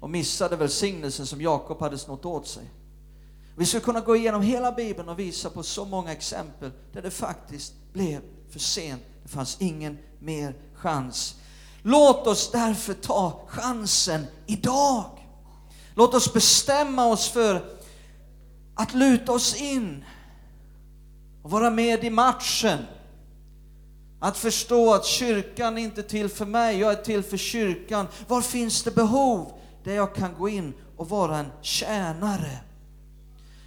och 0.00 0.10
missade 0.10 0.56
välsignelsen 0.56 1.26
som 1.26 1.40
Jakob 1.40 1.80
hade 1.80 1.98
snott 1.98 2.24
åt 2.24 2.46
sig. 2.46 2.70
Vi 3.56 3.66
skulle 3.66 3.80
kunna 3.80 4.00
gå 4.00 4.16
igenom 4.16 4.42
hela 4.42 4.72
Bibeln 4.72 5.08
och 5.08 5.18
visa 5.18 5.50
på 5.50 5.62
så 5.62 5.84
många 5.84 6.12
exempel 6.12 6.70
där 6.92 7.02
det 7.02 7.10
faktiskt 7.10 7.74
blev 7.92 8.20
för 8.50 8.58
sent. 8.58 9.02
Det 9.22 9.28
fanns 9.28 9.56
ingen 9.60 9.98
mer 10.18 10.54
chans. 10.74 11.36
Låt 11.82 12.26
oss 12.26 12.50
därför 12.50 12.94
ta 12.94 13.40
chansen 13.48 14.26
idag. 14.46 15.04
Låt 15.94 16.14
oss 16.14 16.32
bestämma 16.32 17.06
oss 17.06 17.28
för 17.28 17.64
att 18.74 18.94
luta 18.94 19.32
oss 19.32 19.54
in 19.54 20.04
och 21.42 21.50
vara 21.50 21.70
med 21.70 22.04
i 22.04 22.10
matchen. 22.10 22.78
Att 24.20 24.36
förstå 24.36 24.94
att 24.94 25.04
kyrkan 25.04 25.78
är 25.78 25.82
inte 25.82 26.02
till 26.02 26.28
för 26.28 26.46
mig, 26.46 26.78
jag 26.78 26.92
är 26.92 27.02
till 27.02 27.22
för 27.22 27.36
kyrkan. 27.36 28.06
Var 28.28 28.40
finns 28.40 28.82
det 28.82 28.90
behov 28.90 29.52
där 29.84 29.94
jag 29.94 30.14
kan 30.14 30.34
gå 30.38 30.48
in 30.48 30.74
och 30.96 31.08
vara 31.08 31.38
en 31.38 31.52
tjänare? 31.62 32.58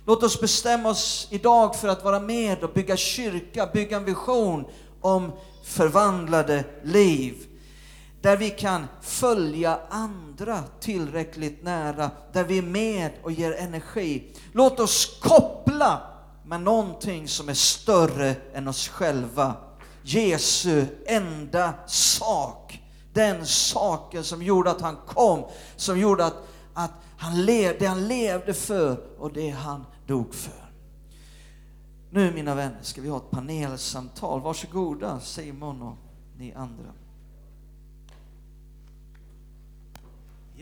Låt 0.06 0.24
oss 0.24 0.42
bestämma 0.42 0.90
oss 0.90 1.28
idag 1.32 1.76
för 1.76 1.88
att 1.88 2.04
vara 2.04 2.20
med 2.20 2.64
och 2.64 2.74
bygga 2.74 2.98
kyrka, 2.98 3.70
bygga 3.74 3.98
en 3.98 4.06
vision 4.06 4.66
om 5.02 5.32
förvandlade 5.64 6.64
liv. 6.84 7.48
Där 8.24 8.38
vi 8.38 8.50
kan 8.50 8.88
följa 9.02 9.80
andra 9.90 10.64
tillräckligt 10.80 11.64
nära, 11.64 12.12
där 12.34 12.44
vi 12.44 12.58
är 12.58 12.62
med 12.62 13.12
och 13.24 13.32
ger 13.32 13.52
energi. 13.52 14.36
Låt 14.52 14.80
oss 14.80 15.20
koppla 15.22 16.02
med 16.46 16.62
någonting 16.62 17.28
som 17.28 17.50
är 17.50 17.54
större 17.54 18.36
än 18.54 18.68
oss 18.68 18.88
själva. 18.88 19.54
Jesu 20.04 20.86
enda 21.06 21.74
sak. 21.88 22.82
Den 23.14 23.46
saken 23.46 24.24
som 24.24 24.44
gjorde 24.44 24.72
att 24.72 24.82
han 24.82 24.98
kom, 25.08 25.46
som 25.76 26.00
gjorde 26.00 26.26
att, 26.26 26.48
att 26.74 26.92
han 27.18 27.46
levde, 27.46 27.80
det 27.80 27.86
han 27.86 28.08
levde 28.08 28.54
för 28.54 29.20
och 29.20 29.34
det 29.34 29.50
han 29.50 29.86
dog 30.08 30.34
för. 30.34 30.72
Nu 32.12 32.32
mina 32.32 32.56
vänner 32.56 32.82
ska 32.82 33.02
vi 33.02 33.10
ha 33.10 33.18
ett 33.18 33.32
panelsamtal. 33.32 34.42
Varsågoda 34.42 35.20
Simon 35.20 35.82
och 35.82 35.98
ni 36.38 36.54
andra. 36.54 37.03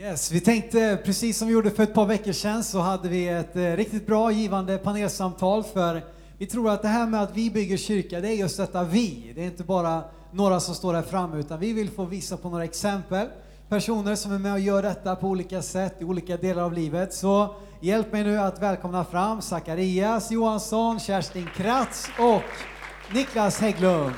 Yes, 0.02 0.32
vi 0.32 0.40
tänkte, 0.40 1.02
precis 1.06 1.38
som 1.38 1.48
vi 1.48 1.54
gjorde 1.54 1.72
för 1.72 1.84
ett 1.84 1.94
par 1.94 2.06
veckor 2.06 2.32
sedan, 2.32 2.64
så 2.64 2.80
hade 2.80 3.10
vi 3.10 3.28
ett 3.28 3.56
eh, 3.56 3.62
riktigt 3.62 4.08
bra 4.08 4.32
givande 4.32 4.78
panelsamtal 4.78 5.64
för 5.64 6.02
vi 6.38 6.48
tror 6.48 6.70
att 6.70 6.82
det 6.82 6.88
här 6.88 7.08
med 7.08 7.24
att 7.24 7.38
vi 7.38 7.52
bygger 7.52 7.78
kyrka, 7.78 8.20
det 8.20 8.28
är 8.28 8.34
just 8.34 8.58
detta 8.58 8.84
vi. 8.84 9.32
Det 9.36 9.42
är 9.42 9.46
inte 9.46 9.64
bara 9.64 10.04
några 10.32 10.60
som 10.60 10.76
står 10.76 10.94
här 10.94 11.02
framme, 11.02 11.38
utan 11.38 11.60
vi 11.60 11.74
vill 11.74 11.90
få 11.90 12.06
visa 12.06 12.38
på 12.38 12.50
några 12.50 12.64
exempel. 12.64 13.28
Personer 13.70 14.16
som 14.16 14.32
är 14.32 14.40
med 14.40 14.54
och 14.54 14.60
gör 14.60 14.82
detta 14.82 15.16
på 15.16 15.28
olika 15.28 15.62
sätt 15.62 15.96
i 16.00 16.04
olika 16.04 16.38
delar 16.38 16.64
av 16.64 16.74
livet. 16.74 17.14
Så 17.14 17.56
hjälp 17.80 18.12
mig 18.12 18.24
nu 18.24 18.38
att 18.38 18.62
välkomna 18.62 19.06
fram 19.06 19.42
Zacharias 19.42 20.32
Johansson, 20.32 21.00
Kerstin 21.00 21.50
Kratz 21.56 22.08
och 22.20 22.42
Niklas 23.14 23.60
Hägglund. 23.60 24.16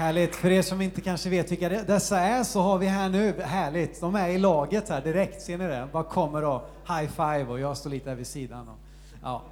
Härligt. 0.00 0.36
För 0.36 0.50
er 0.50 0.62
som 0.62 0.80
inte 0.80 1.00
kanske 1.00 1.30
vet 1.30 1.52
vilka 1.52 1.68
dessa 1.68 2.20
är 2.20 2.44
så 2.44 2.60
har 2.60 2.78
vi 2.78 2.86
här 2.86 3.08
nu, 3.08 3.40
härligt, 3.40 4.00
de 4.00 4.14
är 4.14 4.28
i 4.28 4.38
laget 4.38 4.88
här 4.88 5.00
direkt, 5.00 5.42
ser 5.42 5.58
ni 5.58 5.64
det? 5.64 5.88
Bara 5.92 6.02
kommer 6.02 6.44
och 6.44 6.70
high 6.88 7.10
five 7.10 7.46
och 7.46 7.60
jag 7.60 7.76
står 7.76 7.90
lite 7.90 8.10
här 8.10 8.16
vid 8.16 8.26
sidan. 8.26 8.68
Och, 8.68 8.78
ja, 9.22 9.42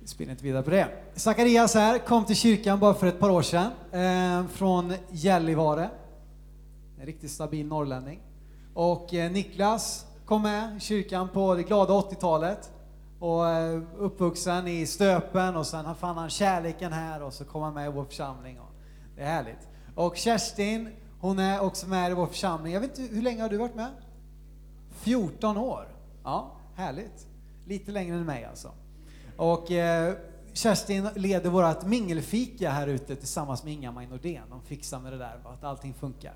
vi 0.00 0.06
spinner 0.06 0.30
inte 0.30 0.44
vidare 0.44 0.62
på 0.62 0.70
det. 0.70 0.88
Zacharias 1.14 1.74
här, 1.74 1.98
kom 1.98 2.24
till 2.24 2.36
kyrkan 2.36 2.80
bara 2.80 2.94
för 2.94 3.06
ett 3.06 3.20
par 3.20 3.30
år 3.30 3.42
sedan, 3.42 3.70
eh, 3.92 4.46
från 4.46 4.94
Gällivare. 5.10 5.90
En 7.00 7.06
riktigt 7.06 7.30
stabil 7.30 7.66
norrlänning. 7.66 8.20
Och 8.74 9.14
eh, 9.14 9.30
Niklas 9.30 10.06
kom 10.26 10.42
med 10.42 10.76
i 10.76 10.80
kyrkan 10.80 11.28
på 11.28 11.54
det 11.54 11.62
glada 11.62 11.92
80-talet 11.92 12.70
och 13.18 13.48
eh, 13.48 13.82
uppvuxen 13.98 14.68
i 14.68 14.86
Stöpen 14.86 15.56
och 15.56 15.66
sen 15.66 15.94
fann 15.94 16.16
han 16.16 16.30
kärleken 16.30 16.92
här 16.92 17.22
och 17.22 17.32
så 17.32 17.44
kom 17.44 17.62
han 17.62 17.74
med 17.74 17.86
i 17.86 17.92
vår 17.92 18.04
församling. 18.04 18.60
Och 18.60 18.70
det 19.16 19.22
är 19.22 19.26
härligt. 19.26 19.73
Och 19.94 20.16
Kerstin, 20.16 20.88
hon 21.20 21.38
är 21.38 21.60
också 21.60 21.88
med 21.88 22.10
i 22.10 22.14
vår 22.14 22.26
församling. 22.26 22.72
Jag 22.72 22.80
vet 22.80 22.98
inte, 22.98 23.14
hur 23.14 23.22
länge 23.22 23.42
har 23.42 23.48
du 23.48 23.56
varit 23.56 23.74
med? 23.74 23.90
14 24.90 25.56
år. 25.56 25.88
Ja, 26.24 26.56
härligt. 26.74 27.26
Lite 27.66 27.92
längre 27.92 28.16
än 28.16 28.24
mig 28.24 28.44
alltså. 28.44 28.70
Och 29.36 29.70
eh, 29.70 30.14
Kerstin 30.52 31.08
leder 31.14 31.50
vårt 31.50 31.86
mingelfika 31.86 32.70
här 32.70 32.86
ute 32.86 33.16
tillsammans 33.16 33.64
med 33.64 33.72
Inga-Maj 33.72 34.06
Nordén. 34.06 34.42
De 34.50 34.62
fixar 34.62 35.00
med 35.00 35.12
det 35.12 35.18
där, 35.18 35.40
att 35.44 35.64
allting 35.64 35.94
funkar. 35.94 36.34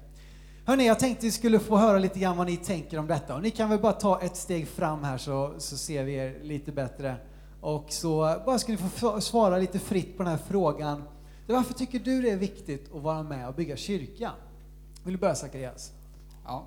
Hörni, 0.64 0.86
jag 0.86 0.98
tänkte 0.98 1.26
vi 1.26 1.32
skulle 1.32 1.58
få 1.58 1.76
höra 1.76 1.98
lite 1.98 2.18
grann 2.18 2.36
vad 2.36 2.46
ni 2.46 2.56
tänker 2.56 2.98
om 2.98 3.06
detta. 3.06 3.34
Och 3.34 3.42
ni 3.42 3.50
kan 3.50 3.70
väl 3.70 3.78
bara 3.78 3.92
ta 3.92 4.20
ett 4.20 4.36
steg 4.36 4.68
fram 4.68 5.04
här 5.04 5.18
så, 5.18 5.54
så 5.58 5.76
ser 5.76 6.04
vi 6.04 6.14
er 6.14 6.38
lite 6.42 6.72
bättre. 6.72 7.16
Och 7.60 7.86
så 7.88 8.36
bara 8.46 8.58
ska 8.58 8.72
ni 8.72 8.78
få 8.78 9.20
svara 9.20 9.58
lite 9.58 9.78
fritt 9.78 10.16
på 10.16 10.22
den 10.22 10.32
här 10.32 10.38
frågan. 10.48 11.02
Varför 11.54 11.74
tycker 11.74 11.98
du 11.98 12.22
det 12.22 12.30
är 12.30 12.36
viktigt 12.36 12.94
att 12.94 13.02
vara 13.02 13.22
med 13.22 13.48
och 13.48 13.54
bygga 13.54 13.76
kyrka? 13.76 14.32
Vill 15.04 15.14
du 15.14 15.20
börja 15.20 15.34
Zacharias? 15.34 15.92
Ja. 16.44 16.66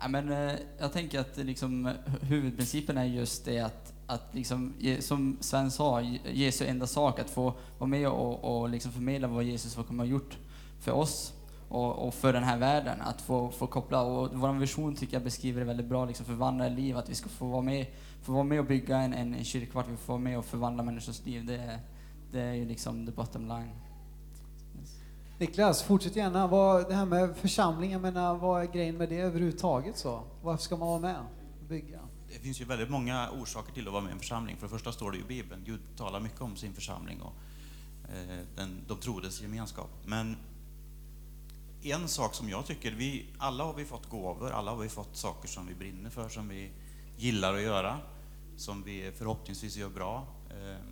ja 0.00 0.08
men, 0.08 0.32
eh, 0.32 0.54
jag 0.78 0.92
tänker 0.92 1.20
att 1.20 1.38
eh, 1.38 1.44
liksom, 1.44 1.92
huvudprincipen 2.20 2.98
är 2.98 3.04
just 3.04 3.44
det 3.44 3.58
att, 3.58 3.92
att 4.06 4.34
liksom, 4.34 4.74
som 5.00 5.36
Sven 5.40 5.70
sa, 5.70 6.00
Jesu 6.32 6.66
enda 6.66 6.86
sak, 6.86 7.18
att 7.18 7.30
få 7.30 7.54
vara 7.78 7.88
med 7.88 8.08
och, 8.08 8.60
och 8.60 8.68
liksom 8.68 8.92
förmedla 8.92 9.28
vad 9.28 9.44
Jesus 9.44 9.76
har 9.76 10.04
gjort 10.04 10.38
för 10.80 10.92
oss 10.92 11.32
och, 11.68 12.06
och, 12.06 12.14
för 12.14 12.32
den 12.32 12.44
här 12.44 12.58
världen. 12.58 13.00
Att 13.00 13.20
få, 13.20 13.50
få 13.50 13.66
koppla, 13.66 14.02
och 14.02 14.28
vår 14.32 14.52
vision 14.52 14.94
tycker 14.94 15.14
jag 15.14 15.24
beskriver 15.24 15.60
det 15.60 15.66
väldigt 15.66 15.86
bra, 15.86 16.04
liksom 16.04 16.26
förvandla 16.26 16.68
liv, 16.68 16.96
att 16.96 17.10
vi 17.10 17.14
ska 17.14 17.28
få 17.28 17.46
vara 17.46 17.62
med, 17.62 17.86
få 18.22 18.32
vara 18.32 18.44
med 18.44 18.60
och 18.60 18.66
bygga 18.66 18.96
en, 18.96 19.14
en, 19.14 19.34
en 19.34 19.44
kyrka, 19.44 19.80
att 19.80 19.88
vi 19.88 19.96
får 19.96 20.12
vara 20.12 20.22
med 20.22 20.38
och 20.38 20.44
förvandla 20.44 20.82
människors 20.82 21.26
liv. 21.26 21.46
Det, 21.46 21.80
det 22.32 22.40
är 22.40 22.54
ju 22.54 22.64
liksom 22.64 23.06
the 23.06 23.12
bottom 23.12 23.48
line. 23.48 23.91
Niklas, 25.42 25.82
fortsätt 25.82 26.16
gärna. 26.16 26.46
Vad, 26.46 26.88
det 26.88 26.94
här 26.94 27.04
med 27.04 27.36
församlingen, 27.36 28.00
menar, 28.00 28.34
eh, 28.34 28.40
vad 28.40 28.62
är 28.62 28.66
grejen 28.66 28.96
med 28.96 29.08
det 29.08 29.16
överhuvudtaget? 29.16 29.98
Så? 29.98 30.24
Varför 30.42 30.62
ska 30.62 30.76
man 30.76 30.88
vara 30.88 31.00
med 31.00 31.18
och 31.60 31.66
bygga? 31.68 32.00
Det 32.28 32.38
finns 32.38 32.60
ju 32.60 32.64
väldigt 32.64 32.90
många 32.90 33.30
orsaker 33.30 33.72
till 33.72 33.86
att 33.86 33.92
vara 33.92 34.02
med 34.02 34.10
i 34.10 34.12
en 34.12 34.18
församling. 34.18 34.56
För 34.56 34.66
det 34.66 34.70
första 34.70 34.92
står 34.92 35.12
det 35.12 35.18
i 35.18 35.22
Bibeln, 35.22 35.62
Gud 35.64 35.80
talar 35.96 36.20
mycket 36.20 36.40
om 36.40 36.56
sin 36.56 36.74
församling 36.74 37.22
och 37.22 37.32
eh, 38.04 38.38
den, 38.56 38.84
de 38.88 38.98
troendes 38.98 39.42
gemenskap. 39.42 39.90
Men 40.06 40.36
en 41.82 42.08
sak 42.08 42.34
som 42.34 42.48
jag 42.48 42.66
tycker, 42.66 42.92
vi, 42.92 43.26
alla 43.38 43.64
har 43.64 43.74
vi 43.74 43.84
fått 43.84 44.08
gåvor, 44.08 44.50
alla 44.50 44.70
har 44.70 44.78
vi 44.78 44.88
fått 44.88 45.16
saker 45.16 45.48
som 45.48 45.66
vi 45.66 45.74
brinner 45.74 46.10
för, 46.10 46.28
som 46.28 46.48
vi 46.48 46.70
gillar 47.16 47.54
att 47.54 47.62
göra, 47.62 47.98
som 48.56 48.82
vi 48.82 49.12
förhoppningsvis 49.16 49.76
gör 49.76 49.88
bra. 49.88 50.26
Eh, 50.50 50.84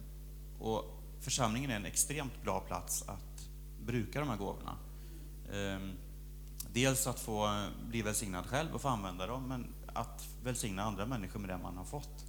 och 0.60 0.84
församlingen 1.20 1.70
är 1.70 1.76
en 1.76 1.86
extremt 1.86 2.42
bra 2.42 2.60
plats 2.60 3.04
att 3.08 3.29
bruka 3.90 4.20
de 4.20 4.28
här 4.28 4.36
gåvorna. 4.36 4.76
Ehm, 5.52 5.92
dels 6.72 7.06
att 7.06 7.20
få 7.20 7.46
eh, 7.46 7.64
bli 7.88 8.02
välsignad 8.02 8.46
själv 8.46 8.74
och 8.74 8.80
få 8.80 8.88
använda 8.88 9.26
dem, 9.26 9.48
men 9.48 9.66
att 9.86 10.28
välsigna 10.44 10.82
andra 10.82 11.06
människor 11.06 11.40
med 11.40 11.50
det 11.50 11.58
man 11.58 11.76
har 11.76 11.84
fått. 11.84 12.24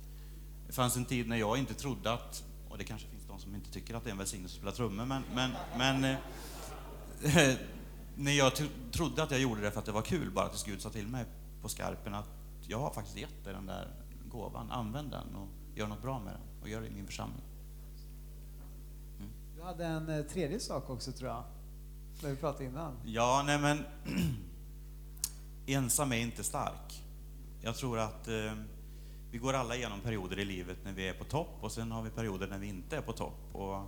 Det 0.68 0.74
fanns 0.74 0.98
en 0.98 1.06
tid 1.06 1.28
när 1.28 1.38
jag 1.38 1.58
inte 1.58 1.74
trodde 1.74 2.14
att, 2.14 2.44
och 2.70 2.78
det 2.78 2.84
kanske 2.84 3.08
finns 3.08 3.24
de 3.28 3.40
som 3.40 3.56
inte 3.56 3.72
tycker 3.72 3.96
att 3.96 4.04
det 4.04 4.10
är 4.10 4.12
en 4.12 4.18
välsignelse 4.18 4.54
att 4.54 4.58
spela 4.58 4.72
trummor, 4.72 5.06
men, 5.06 5.24
men, 5.34 5.52
men 5.78 6.04
eh, 6.04 6.18
när 8.16 8.32
jag 8.32 8.52
trodde 8.92 9.24
att 9.24 9.32
jag 9.32 9.40
gjorde 9.40 9.62
det 9.62 9.72
för 9.72 9.80
att 9.80 9.86
det 9.86 9.92
var 9.92 10.02
kul, 10.02 10.32
bara 10.32 10.50
tills 10.50 10.64
Gud 10.64 10.82
sa 10.82 10.90
till 10.90 11.08
mig 11.08 11.26
på 11.62 11.70
skarpen 11.70 12.14
att 12.14 12.30
jag 12.68 12.80
har 12.80 12.94
faktiskt 12.94 13.18
gett 13.18 13.44
dig 13.44 13.54
den 13.54 13.66
där 13.66 13.88
gåvan, 14.28 14.72
använd 14.72 15.12
den 15.12 15.36
och 15.36 15.48
gör 15.76 15.88
något 15.88 16.02
bra 16.02 16.20
med 16.20 16.34
den 16.34 16.62
och 16.62 16.70
gör 16.70 16.82
det 16.82 16.88
i 16.88 16.92
min 16.92 17.06
församling. 17.06 17.51
Du 19.62 19.68
hade 19.68 19.86
en 19.86 20.10
eh, 20.10 20.26
tredje 20.26 20.60
sak 20.60 20.90
också 20.90 21.12
tror 21.12 21.30
jag, 21.30 21.44
när 22.24 22.30
vi 22.30 22.36
pratade 22.36 22.66
innan. 22.66 22.94
Ja, 23.06 23.44
nej 23.46 23.60
men 23.60 23.86
ensam 25.66 26.12
är 26.12 26.18
inte 26.18 26.44
stark. 26.44 27.04
Jag 27.62 27.76
tror 27.76 28.00
att 28.00 28.28
eh, 28.28 28.54
vi 29.32 29.38
går 29.38 29.54
alla 29.54 29.76
igenom 29.76 30.00
perioder 30.00 30.40
i 30.40 30.46
livet 30.46 30.78
när 30.84 30.92
vi 30.92 31.08
är 31.08 31.14
på 31.14 31.24
topp 31.24 31.58
och 31.62 31.72
sen 31.72 31.92
har 31.92 32.02
vi 32.02 32.10
perioder 32.10 32.48
när 32.48 32.58
vi 32.58 32.68
inte 32.68 32.98
är 32.98 33.02
på 33.02 33.12
topp. 33.14 33.40
Och, 33.54 33.76
eh, 33.76 33.84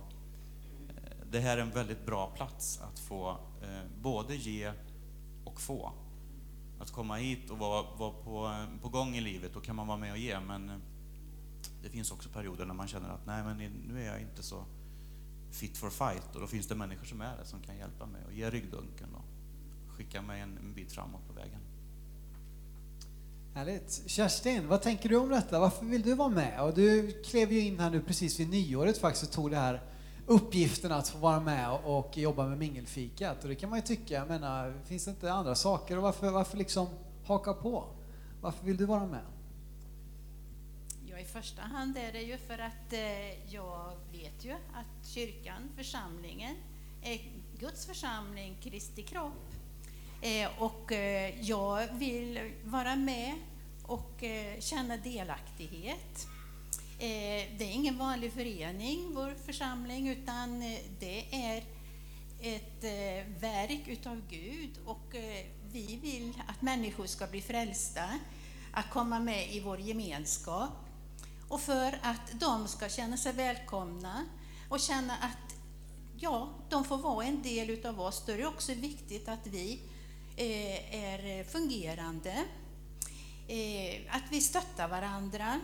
det 1.30 1.40
här 1.40 1.56
är 1.56 1.62
en 1.62 1.70
väldigt 1.70 2.06
bra 2.06 2.30
plats 2.36 2.80
att 2.80 2.98
få 2.98 3.30
eh, 3.62 3.90
både 4.02 4.36
ge 4.36 4.72
och 5.44 5.60
få. 5.60 5.92
Att 6.80 6.90
komma 6.90 7.16
hit 7.16 7.50
och 7.50 7.58
vara, 7.58 7.82
vara 7.96 8.12
på, 8.12 8.46
eh, 8.46 8.82
på 8.82 8.88
gång 8.88 9.16
i 9.16 9.20
livet, 9.20 9.54
då 9.54 9.60
kan 9.60 9.76
man 9.76 9.86
vara 9.86 9.98
med 9.98 10.12
och 10.12 10.18
ge, 10.18 10.40
men 10.40 10.70
eh, 10.70 10.76
det 11.82 11.88
finns 11.88 12.12
också 12.12 12.28
perioder 12.28 12.64
när 12.64 12.74
man 12.74 12.88
känner 12.88 13.08
att 13.08 13.26
nej, 13.26 13.44
men 13.44 13.56
nu 13.88 14.02
är 14.02 14.06
jag 14.06 14.20
inte 14.20 14.42
så 14.42 14.64
fit 15.54 15.76
for 15.76 15.90
fight 15.90 16.34
och 16.34 16.40
då 16.40 16.46
finns 16.46 16.66
det 16.66 16.74
människor 16.74 17.04
som 17.04 17.20
är 17.20 17.36
det 17.36 17.44
som 17.44 17.60
kan 17.60 17.76
hjälpa 17.76 18.06
mig 18.06 18.22
och 18.26 18.32
ge 18.32 18.50
ryggdunken 18.50 19.14
och 19.14 19.24
skicka 19.96 20.22
mig 20.22 20.40
en, 20.40 20.58
en 20.58 20.74
bit 20.74 20.92
framåt 20.92 21.20
på 21.28 21.32
vägen. 21.32 21.60
Härligt. 23.54 24.02
Kerstin, 24.06 24.68
vad 24.68 24.82
tänker 24.82 25.08
du 25.08 25.16
om 25.16 25.28
detta? 25.28 25.60
Varför 25.60 25.86
vill 25.86 26.02
du 26.02 26.14
vara 26.14 26.28
med? 26.28 26.60
Och 26.60 26.74
du 26.74 27.22
klev 27.22 27.52
ju 27.52 27.60
in 27.60 27.80
här 27.80 27.90
nu 27.90 28.00
precis 28.00 28.40
vid 28.40 28.48
nyåret 28.48 28.98
faktiskt 28.98 29.24
och 29.24 29.30
tog 29.30 29.50
det 29.50 29.56
här 29.56 29.82
uppgiften 30.26 30.92
att 30.92 31.08
få 31.08 31.18
vara 31.18 31.40
med 31.40 31.70
och 31.84 32.18
jobba 32.18 32.48
med 32.48 32.58
mingelfikat. 32.58 33.42
Och 33.42 33.48
det 33.48 33.54
kan 33.54 33.70
man 33.70 33.78
ju 33.78 33.82
tycka, 33.82 34.14
jag 34.14 34.28
menar, 34.28 34.74
finns 34.84 35.04
det 35.04 35.10
inte 35.10 35.32
andra 35.32 35.54
saker? 35.54 35.96
Och 35.96 36.02
varför, 36.02 36.30
varför 36.30 36.56
liksom 36.56 36.86
haka 37.26 37.52
på? 37.52 37.84
Varför 38.40 38.66
vill 38.66 38.76
du 38.76 38.86
vara 38.86 39.06
med? 39.06 39.24
Ja, 41.14 41.20
i 41.20 41.24
första 41.24 41.62
hand 41.62 41.98
är 41.98 42.12
det 42.12 42.22
ju 42.22 42.38
för 42.38 42.58
att 42.58 42.92
eh, 42.92 43.52
jag 43.54 43.96
vet 44.12 44.44
ju 44.44 44.52
att 44.52 45.08
kyrkan, 45.08 45.70
församlingen, 45.76 46.56
är 47.02 47.20
Guds 47.58 47.86
församling, 47.86 48.56
Kristi 48.62 49.02
kropp. 49.02 49.52
Eh, 50.22 50.62
och 50.62 50.92
eh, 50.92 51.40
jag 51.40 51.86
vill 51.92 52.52
vara 52.64 52.96
med 52.96 53.34
och 53.82 54.24
eh, 54.24 54.60
känna 54.60 54.96
delaktighet. 54.96 56.26
Eh, 56.98 57.56
det 57.58 57.64
är 57.64 57.72
ingen 57.72 57.98
vanlig 57.98 58.32
förening, 58.32 59.14
vår 59.14 59.34
församling, 59.46 60.08
utan 60.08 60.62
eh, 60.62 60.78
det 61.00 61.34
är 61.34 61.64
ett 62.40 62.84
eh, 62.84 63.40
verk 63.40 63.88
utav 63.88 64.22
Gud 64.30 64.70
och 64.84 65.14
eh, 65.14 65.46
vi 65.72 65.96
vill 66.02 66.32
att 66.48 66.62
människor 66.62 67.06
ska 67.06 67.26
bli 67.26 67.40
frälsta, 67.40 68.04
att 68.72 68.90
komma 68.90 69.20
med 69.20 69.52
i 69.52 69.60
vår 69.60 69.80
gemenskap 69.80 70.83
och 71.48 71.60
för 71.60 71.98
att 72.02 72.40
de 72.40 72.68
ska 72.68 72.88
känna 72.88 73.16
sig 73.16 73.32
välkomna 73.32 74.26
och 74.68 74.80
känna 74.80 75.16
att 75.16 75.54
ja, 76.16 76.48
de 76.68 76.84
får 76.84 76.98
vara 76.98 77.24
en 77.24 77.42
del 77.42 77.70
utav 77.70 78.00
oss, 78.00 78.22
då 78.26 78.32
är 78.32 78.38
det 78.38 78.46
också 78.46 78.74
viktigt 78.74 79.28
att 79.28 79.46
vi 79.46 79.80
eh, 80.36 80.94
är 80.94 81.44
fungerande. 81.44 82.44
Eh, 83.48 84.16
att 84.16 84.22
vi 84.30 84.40
stöttar 84.40 84.88
varandra. 84.88 85.60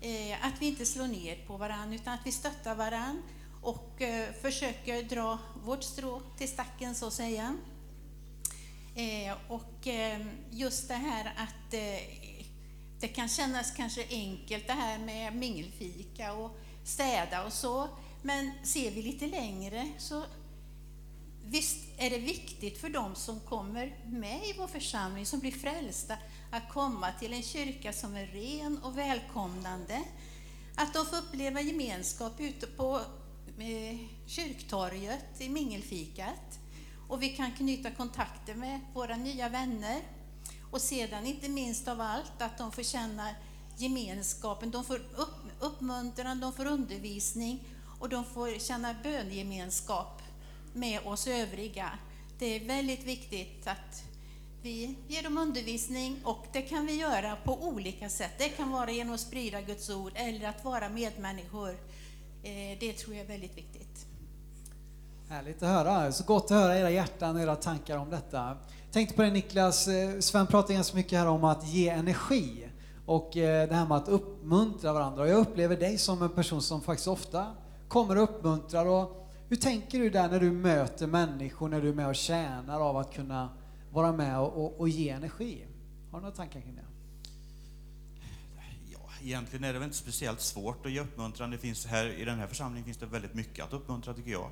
Eh, 0.00 0.46
att 0.46 0.54
vi 0.62 0.66
inte 0.66 0.86
slår 0.86 1.06
ner 1.06 1.46
på 1.46 1.56
varandra, 1.56 1.94
utan 1.94 2.14
att 2.14 2.26
vi 2.26 2.32
stöttar 2.32 2.74
varandra 2.74 3.22
och 3.62 4.02
eh, 4.02 4.32
försöker 4.32 5.02
dra 5.02 5.38
vårt 5.64 5.82
strå 5.82 6.22
till 6.38 6.48
stacken, 6.48 6.94
så 6.94 7.06
att 7.06 7.12
säga. 7.12 7.56
Eh, 8.94 9.36
och 9.48 9.86
eh, 9.86 10.26
just 10.50 10.88
det 10.88 10.94
här 10.94 11.34
att 11.36 11.74
eh, 11.74 12.29
det 13.00 13.08
kan 13.08 13.28
kännas 13.28 13.72
kanske 13.76 14.06
enkelt 14.10 14.66
det 14.66 14.72
här 14.72 14.98
med 14.98 15.36
mingelfika 15.36 16.32
och 16.32 16.58
städa 16.84 17.44
och 17.44 17.52
så, 17.52 17.88
men 18.22 18.52
ser 18.62 18.90
vi 18.90 19.02
lite 19.02 19.26
längre 19.26 19.88
så 19.98 20.24
visst 21.44 21.78
är 21.98 22.10
det 22.10 22.18
viktigt 22.18 22.78
för 22.78 22.88
dem 22.88 23.14
som 23.14 23.40
kommer 23.40 23.96
med 24.06 24.48
i 24.48 24.54
vår 24.58 24.66
församling, 24.66 25.26
som 25.26 25.40
blir 25.40 25.52
frälsta, 25.52 26.16
att 26.50 26.68
komma 26.68 27.12
till 27.12 27.32
en 27.32 27.42
kyrka 27.42 27.92
som 27.92 28.16
är 28.16 28.26
ren 28.26 28.78
och 28.82 28.98
välkomnande. 28.98 30.02
Att 30.74 30.94
de 30.94 31.06
får 31.06 31.16
uppleva 31.16 31.60
gemenskap 31.60 32.40
ute 32.40 32.66
på 32.66 33.00
eh, 33.58 33.98
kyrktorget, 34.26 35.40
i 35.40 35.48
mingelfikat. 35.48 36.58
Och 37.08 37.22
vi 37.22 37.28
kan 37.28 37.52
knyta 37.52 37.90
kontakter 37.90 38.54
med 38.54 38.80
våra 38.94 39.16
nya 39.16 39.48
vänner. 39.48 40.00
Och 40.70 40.80
sedan 40.80 41.26
inte 41.26 41.48
minst 41.48 41.88
av 41.88 42.00
allt 42.00 42.42
att 42.42 42.58
de 42.58 42.72
får 42.72 42.82
känna 42.82 43.28
gemenskapen, 43.76 44.70
de 44.70 44.84
får 44.84 44.96
upp, 45.16 45.36
uppmuntran, 45.60 46.40
de 46.40 46.52
får 46.52 46.66
undervisning 46.66 47.64
och 47.98 48.08
de 48.08 48.24
får 48.24 48.58
känna 48.58 48.94
böngemenskap 49.02 50.22
med 50.72 51.00
oss 51.06 51.26
övriga. 51.26 51.90
Det 52.38 52.46
är 52.46 52.64
väldigt 52.64 53.04
viktigt 53.04 53.66
att 53.66 54.04
vi 54.62 54.96
ger 55.08 55.22
dem 55.22 55.38
undervisning 55.38 56.20
och 56.24 56.46
det 56.52 56.62
kan 56.62 56.86
vi 56.86 56.94
göra 56.94 57.36
på 57.36 57.62
olika 57.62 58.08
sätt. 58.08 58.32
Det 58.38 58.48
kan 58.48 58.70
vara 58.70 58.90
genom 58.90 59.14
att 59.14 59.20
sprida 59.20 59.60
Guds 59.60 59.90
ord 59.90 60.12
eller 60.14 60.48
att 60.48 60.64
vara 60.64 60.88
medmänniskor. 60.88 61.70
Eh, 62.42 62.78
det 62.80 62.92
tror 62.92 63.14
jag 63.14 63.24
är 63.24 63.28
väldigt 63.28 63.56
viktigt. 63.58 63.79
Härligt 65.30 65.62
att 65.62 65.68
höra. 65.68 66.12
Så 66.12 66.24
gott 66.24 66.44
att 66.44 66.50
höra 66.50 66.78
era 66.78 66.90
hjärtan 66.90 67.36
och 67.36 67.42
era 67.42 67.56
tankar 67.56 67.96
om 67.96 68.10
detta. 68.10 68.56
Tänkte 68.92 69.16
på 69.16 69.22
det 69.22 69.30
Niklas, 69.30 69.88
eh, 69.88 70.18
Sven 70.18 70.46
pratade 70.46 70.74
ganska 70.74 70.96
mycket 70.96 71.18
här 71.18 71.26
om 71.26 71.44
att 71.44 71.68
ge 71.68 71.88
energi 71.88 72.68
och 73.06 73.36
eh, 73.36 73.68
det 73.68 73.74
här 73.74 73.86
med 73.86 73.96
att 73.96 74.08
uppmuntra 74.08 74.92
varandra. 74.92 75.28
Jag 75.28 75.38
upplever 75.38 75.76
dig 75.76 75.98
som 75.98 76.22
en 76.22 76.30
person 76.30 76.62
som 76.62 76.80
faktiskt 76.80 77.08
ofta 77.08 77.46
kommer 77.88 78.16
och 78.16 78.22
uppmuntrar. 78.22 78.86
Och 78.86 79.28
hur 79.48 79.56
tänker 79.56 79.98
du 79.98 80.10
där 80.10 80.28
när 80.28 80.40
du 80.40 80.50
möter 80.50 81.06
människor, 81.06 81.68
när 81.68 81.80
du 81.80 81.88
är 81.88 81.94
med 81.94 82.08
och 82.08 82.16
tjänar 82.16 82.80
av 82.80 82.96
att 82.96 83.14
kunna 83.14 83.48
vara 83.92 84.12
med 84.12 84.38
och, 84.38 84.64
och, 84.64 84.80
och 84.80 84.88
ge 84.88 85.08
energi? 85.08 85.66
Har 86.10 86.18
du 86.18 86.22
några 86.22 86.36
tankar 86.36 86.60
kring 86.60 86.74
det? 86.74 86.84
Ja, 88.92 88.98
egentligen 89.22 89.64
är 89.64 89.72
det 89.72 89.78
väl 89.78 89.86
inte 89.86 89.98
speciellt 89.98 90.40
svårt 90.40 90.86
att 90.86 90.92
ge 90.92 91.00
uppmuntran. 91.00 91.50
Det 91.50 91.58
finns 91.58 91.86
här, 91.86 92.06
I 92.06 92.24
den 92.24 92.38
här 92.38 92.46
församlingen 92.46 92.84
finns 92.84 92.98
det 92.98 93.06
väldigt 93.06 93.34
mycket 93.34 93.64
att 93.64 93.72
uppmuntra 93.72 94.14
tycker 94.14 94.30
jag. 94.30 94.50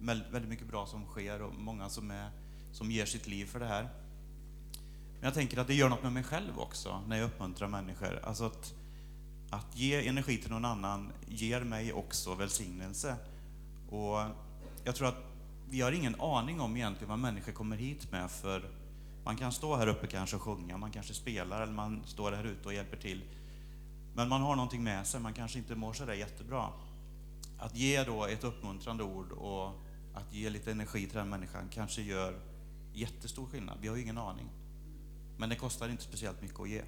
Väldigt 0.00 0.48
mycket 0.48 0.66
bra 0.66 0.86
som 0.86 1.06
sker 1.06 1.42
och 1.42 1.54
många 1.54 1.88
som, 1.88 2.10
är, 2.10 2.30
som 2.72 2.90
ger 2.90 3.06
sitt 3.06 3.26
liv 3.26 3.46
för 3.46 3.60
det 3.60 3.66
här. 3.66 3.82
Men 5.20 5.24
jag 5.24 5.34
tänker 5.34 5.58
att 5.58 5.66
det 5.66 5.74
gör 5.74 5.88
något 5.88 6.02
med 6.02 6.12
mig 6.12 6.22
själv 6.22 6.58
också 6.58 7.02
när 7.08 7.16
jag 7.16 7.26
uppmuntrar 7.26 7.68
människor. 7.68 8.20
Alltså 8.24 8.44
att, 8.44 8.74
att 9.50 9.76
ge 9.76 10.08
energi 10.08 10.38
till 10.38 10.50
någon 10.50 10.64
annan 10.64 11.12
ger 11.28 11.60
mig 11.60 11.92
också 11.92 12.34
välsignelse. 12.34 13.16
Och 13.90 14.18
jag 14.84 14.94
tror 14.94 15.08
att 15.08 15.24
vi 15.70 15.80
har 15.80 15.92
ingen 15.92 16.20
aning 16.20 16.60
om 16.60 16.76
egentligen 16.76 17.08
vad 17.08 17.18
människor 17.18 17.52
kommer 17.52 17.76
hit 17.76 18.12
med 18.12 18.30
för 18.30 18.70
man 19.24 19.36
kan 19.36 19.52
stå 19.52 19.76
här 19.76 19.86
uppe 19.86 20.06
kanske 20.06 20.36
och 20.36 20.42
sjunga, 20.42 20.76
man 20.76 20.90
kanske 20.90 21.14
spelar 21.14 21.62
eller 21.62 21.72
man 21.72 22.02
står 22.06 22.32
här 22.32 22.44
ute 22.44 22.68
och 22.68 22.74
hjälper 22.74 22.96
till. 22.96 23.22
Men 24.14 24.28
man 24.28 24.42
har 24.42 24.56
någonting 24.56 24.82
med 24.82 25.06
sig, 25.06 25.20
man 25.20 25.34
kanske 25.34 25.58
inte 25.58 25.74
mår 25.74 25.92
sådär 25.92 26.14
jättebra. 26.14 26.68
Att 27.58 27.76
ge 27.76 28.04
då 28.04 28.26
ett 28.26 28.44
uppmuntrande 28.44 29.04
ord 29.04 29.32
och 29.32 29.72
att 30.14 30.34
ge 30.34 30.50
lite 30.50 30.70
energi 30.70 31.06
till 31.06 31.18
den 31.18 31.28
människan 31.28 31.68
kanske 31.70 32.02
gör 32.02 32.34
jättestor 32.92 33.46
skillnad. 33.46 33.78
Vi 33.80 33.88
har 33.88 33.96
ju 33.96 34.02
ingen 34.02 34.18
aning. 34.18 34.48
Men 35.36 35.48
det 35.48 35.56
kostar 35.56 35.88
inte 35.88 36.02
speciellt 36.02 36.42
mycket 36.42 36.60
att 36.60 36.68
ge. 36.68 36.82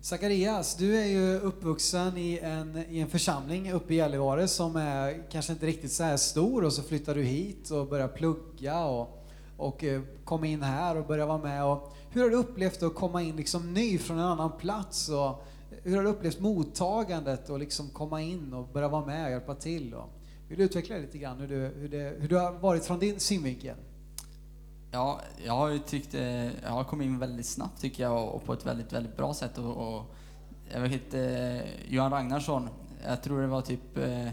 Zacharias, 0.00 0.76
du 0.76 0.96
är 0.96 1.06
ju 1.06 1.38
uppvuxen 1.38 2.16
i 2.16 2.38
en, 2.42 2.84
i 2.88 3.00
en 3.00 3.08
församling 3.08 3.72
uppe 3.72 3.94
i 3.94 3.96
Gällivare 3.96 4.48
som 4.48 4.76
är 4.76 5.30
kanske 5.30 5.52
inte 5.52 5.66
riktigt 5.66 5.92
så 5.92 6.02
här 6.02 6.16
stor 6.16 6.64
och 6.64 6.72
så 6.72 6.82
flyttar 6.82 7.14
du 7.14 7.22
hit 7.22 7.70
och 7.70 7.88
börjar 7.88 8.08
plugga 8.08 8.84
och, 8.84 9.26
och 9.56 9.84
eh, 9.84 10.02
kom 10.24 10.44
in 10.44 10.62
här 10.62 10.96
och 10.96 11.06
börjar 11.06 11.26
vara 11.26 11.38
med. 11.38 11.64
Och 11.64 11.96
hur 12.10 12.22
har 12.22 12.30
du 12.30 12.36
upplevt 12.36 12.82
att 12.82 12.94
komma 12.94 13.22
in 13.22 13.36
liksom 13.36 13.74
ny 13.74 13.98
från 13.98 14.18
en 14.18 14.24
annan 14.24 14.52
plats? 14.58 15.08
Och 15.08 15.46
hur 15.82 15.96
har 15.96 16.02
du 16.02 16.08
upplevt 16.08 16.40
mottagandet 16.40 17.50
och 17.50 17.58
liksom 17.58 17.88
komma 17.88 18.22
in 18.22 18.52
och 18.52 18.68
börja 18.68 18.88
vara 18.88 19.06
med 19.06 19.24
och 19.24 19.30
hjälpa 19.30 19.54
till? 19.54 19.94
Och 19.94 20.17
vill 20.48 20.58
du 20.58 20.64
utveckla 20.64 20.96
lite 20.96 21.18
grann 21.18 21.40
hur, 21.40 21.48
du, 21.48 21.56
hur, 21.56 21.88
det, 21.88 22.16
hur 22.20 22.28
det 22.28 22.38
har 22.38 22.52
varit 22.52 22.84
från 22.84 22.98
din 22.98 23.20
synvinkel? 23.20 23.76
Ja, 24.90 25.20
jag 25.44 25.52
har 25.52 25.68
ju 25.68 25.78
tyckt, 25.78 26.14
eh, 26.14 26.44
jag 26.44 26.70
har 26.70 26.84
kommit 26.84 27.06
in 27.06 27.18
väldigt 27.18 27.46
snabbt 27.46 27.80
tycker 27.80 28.02
jag 28.02 28.28
och 28.28 28.44
på 28.44 28.52
ett 28.52 28.66
väldigt, 28.66 28.92
väldigt 28.92 29.16
bra 29.16 29.34
sätt. 29.34 29.58
Och, 29.58 29.76
och 29.76 30.14
jag 30.72 30.80
vet 30.80 31.14
eh, 31.14 31.90
Johan 31.92 32.12
Ragnarsson, 32.12 32.68
jag 33.06 33.22
tror 33.22 33.40
det 33.40 33.46
var 33.46 33.62
typ 33.62 33.96
eh, 33.96 34.28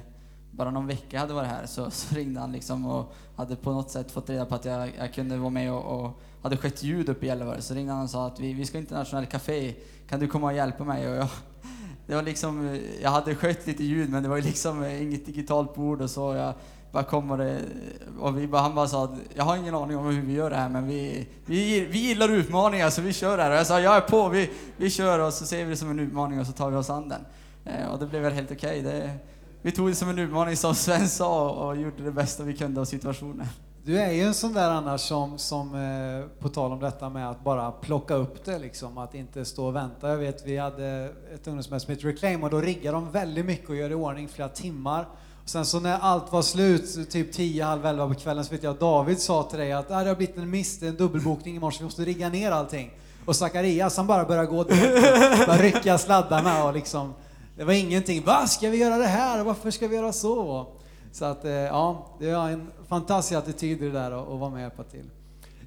bara 0.52 0.72
någon 0.72 0.88
vecka 0.88 1.08
jag 1.10 1.20
hade 1.20 1.34
varit 1.34 1.50
här 1.50 1.66
så, 1.66 1.90
så, 1.92 2.16
ringde 2.16 2.40
han 2.40 2.52
liksom 2.52 2.86
och 2.86 3.14
hade 3.36 3.56
på 3.56 3.72
något 3.72 3.92
sätt 3.92 4.12
fått 4.12 4.30
reda 4.30 4.46
på 4.46 4.56
att 4.56 4.66
jag, 4.66 4.92
jag 4.98 5.14
kunde 5.14 5.38
vara 5.38 5.50
med 5.50 5.74
och, 5.74 6.06
och 6.06 6.22
hade 6.42 6.58
skett 6.58 6.84
ljud 6.84 7.10
uppe 7.10 7.26
i 7.26 7.30
Gällivare. 7.30 7.62
Så 7.62 7.74
ringde 7.74 7.94
han 7.94 8.04
och 8.04 8.10
sa 8.10 8.28
att 8.28 8.40
vi, 8.40 8.54
vi 8.54 8.66
ska 8.66 8.78
internationellt 8.78 9.30
café, 9.30 9.74
kan 10.10 10.20
du 10.20 10.28
komma 10.28 10.48
och 10.48 10.54
hjälpa 10.54 10.84
mig? 10.84 11.10
Och 11.10 11.16
jag, 11.16 11.28
det 12.08 12.16
var 12.16 12.22
liksom, 12.22 12.68
eh, 12.68 13.02
jag 13.02 13.10
hade 13.10 13.36
skött 13.36 13.68
lite 13.68 13.84
ljud 13.84 14.10
men 14.10 14.24
det 14.24 14.30
var 14.30 14.42
liksom 14.42 14.84
eh, 14.84 15.02
inget 15.02 15.26
digitalt 15.26 15.76
bord 15.76 16.02
och 16.02 16.10
så. 16.10 16.34
Jag, 16.34 16.54
bara 16.96 17.04
kommer 17.04 17.38
det, 17.38 17.62
och 18.20 18.38
vi 18.38 18.48
bara, 18.48 18.62
han 18.62 18.76
bara 18.76 18.88
sa 18.88 19.04
att 19.04 19.14
jag 19.34 19.44
har 19.44 19.58
ingen 19.58 19.76
aning 19.76 19.98
om 19.98 20.06
hur 20.06 20.22
vi 20.22 20.34
gör 20.34 20.50
det 20.50 20.56
här 20.56 20.70
men 20.70 20.88
vi, 20.88 21.28
vi, 21.46 21.86
vi 21.86 22.00
gillar 22.00 22.30
utmaningar 22.30 22.90
så 22.90 23.02
vi 23.02 23.14
kör 23.14 23.38
det 23.38 23.44
här. 23.44 23.52
Och 23.52 23.58
jag 23.58 23.68
sa 23.68 23.80
jag 23.80 23.96
är 23.96 24.02
på, 24.02 24.30
vi, 24.30 24.50
vi 24.78 24.90
kör 24.90 25.20
och 25.20 25.34
så 25.34 25.46
ser 25.46 25.64
vi 25.64 25.70
det 25.70 25.78
som 25.78 25.90
en 25.92 26.00
utmaning 26.00 26.40
och 26.40 26.48
så 26.48 26.52
tar 26.52 26.70
vi 26.70 26.78
oss 26.78 26.90
an 26.90 27.10
den. 27.10 27.22
Eh, 27.66 27.92
och 27.92 28.00
det 28.00 28.06
blev 28.06 28.22
väl 28.22 28.34
helt 28.34 28.52
okej. 28.52 28.80
Okay. 28.80 29.10
Vi 29.62 29.72
tog 29.72 29.90
det 29.90 29.96
som 29.96 30.10
en 30.10 30.20
utmaning 30.20 30.58
som 30.58 30.76
Sven 30.76 31.10
sa 31.10 31.50
och 31.50 31.78
gjorde 31.78 32.04
det 32.04 32.12
bästa 32.12 32.44
vi 32.44 32.58
kunde 32.58 32.82
av 32.82 32.86
situationen. 32.86 33.48
Du 33.86 34.00
är 34.00 34.12
ju 34.12 34.22
en 34.22 34.34
sån 34.34 34.54
där 34.54 34.70
annars 34.70 35.02
som, 35.02 35.38
som 35.38 35.76
eh, 35.76 36.42
på 36.42 36.50
tal 36.50 36.72
om 36.72 36.80
detta 36.80 37.10
med 37.10 37.30
att 37.30 37.44
bara 37.44 37.72
plocka 37.72 38.14
upp 38.16 38.46
det 38.46 38.60
liksom, 38.60 38.98
att 38.98 39.16
inte 39.16 39.46
stå 39.46 39.66
och 39.66 39.76
vänta. 39.76 40.10
Jag 40.10 40.18
vet 40.18 40.46
vi 40.46 40.58
hade 40.58 41.10
ett 41.34 41.48
ungdomsmöte 41.48 42.02
som 42.02 42.10
Reclaim 42.10 42.44
och 42.44 42.50
då 42.50 42.62
riggade 42.62 42.98
de 42.98 43.12
väldigt 43.12 43.46
mycket 43.46 43.70
och 43.70 43.76
gör 43.76 43.92
i 43.92 43.94
ordning 43.94 44.28
flera 44.28 44.50
timmar. 44.50 45.08
Sen 45.46 45.66
så 45.66 45.80
när 45.80 46.00
allt 46.00 46.32
var 46.32 46.42
slut, 46.42 47.12
typ 47.12 47.34
10, 47.34 47.64
halv 47.64 47.86
11 47.86 48.08
på 48.08 48.14
kvällen, 48.14 48.46
så 48.46 48.52
vet 48.52 48.64
jag 48.64 48.72
att 48.72 48.80
David 48.80 49.20
sa 49.20 49.44
till 49.44 49.60
dig 49.60 49.72
att 49.72 49.92
ah, 49.92 50.04
det 50.04 50.10
har 50.10 50.16
blivit 50.16 50.38
en 50.38 50.50
miss, 50.50 50.84
en 50.84 50.96
dubbelbokning 50.96 51.56
imorgon 51.56 51.72
så 51.72 51.80
vi 51.80 51.84
måste 51.84 52.06
rigga 52.06 52.30
ner 52.30 52.52
allting. 52.52 52.92
Och 53.26 53.36
Zacharias 53.36 53.98
han 53.98 54.08
bara 54.08 54.26
började 54.26 54.48
gå 54.48 54.64
direkt, 54.64 55.48
bara 55.48 55.58
rycka 55.58 55.98
sladdarna 55.98 56.64
och 56.64 56.74
liksom, 56.74 57.14
det 57.58 57.64
var 57.64 57.74
ingenting. 57.74 58.24
Va, 58.24 58.48
ska 58.48 58.70
vi 58.70 58.78
göra 58.78 58.98
det 58.98 59.08
här? 59.08 59.44
Varför 59.44 59.72
ska 59.72 59.88
vi 59.88 59.96
göra 59.96 60.14
så? 60.14 60.68
Så 61.16 61.26
att, 61.26 61.46
eh, 61.46 61.52
ja, 61.52 62.06
det 62.20 62.30
är 62.30 62.50
en 62.50 62.72
fantastisk 62.88 63.38
attityd 63.38 63.82
i 63.82 63.86
det 63.86 63.92
där 63.92 64.12
att 64.12 64.40
vara 64.40 64.50
med 64.50 64.54
och 64.54 64.60
hjälpa 64.60 64.84
till. 64.84 65.10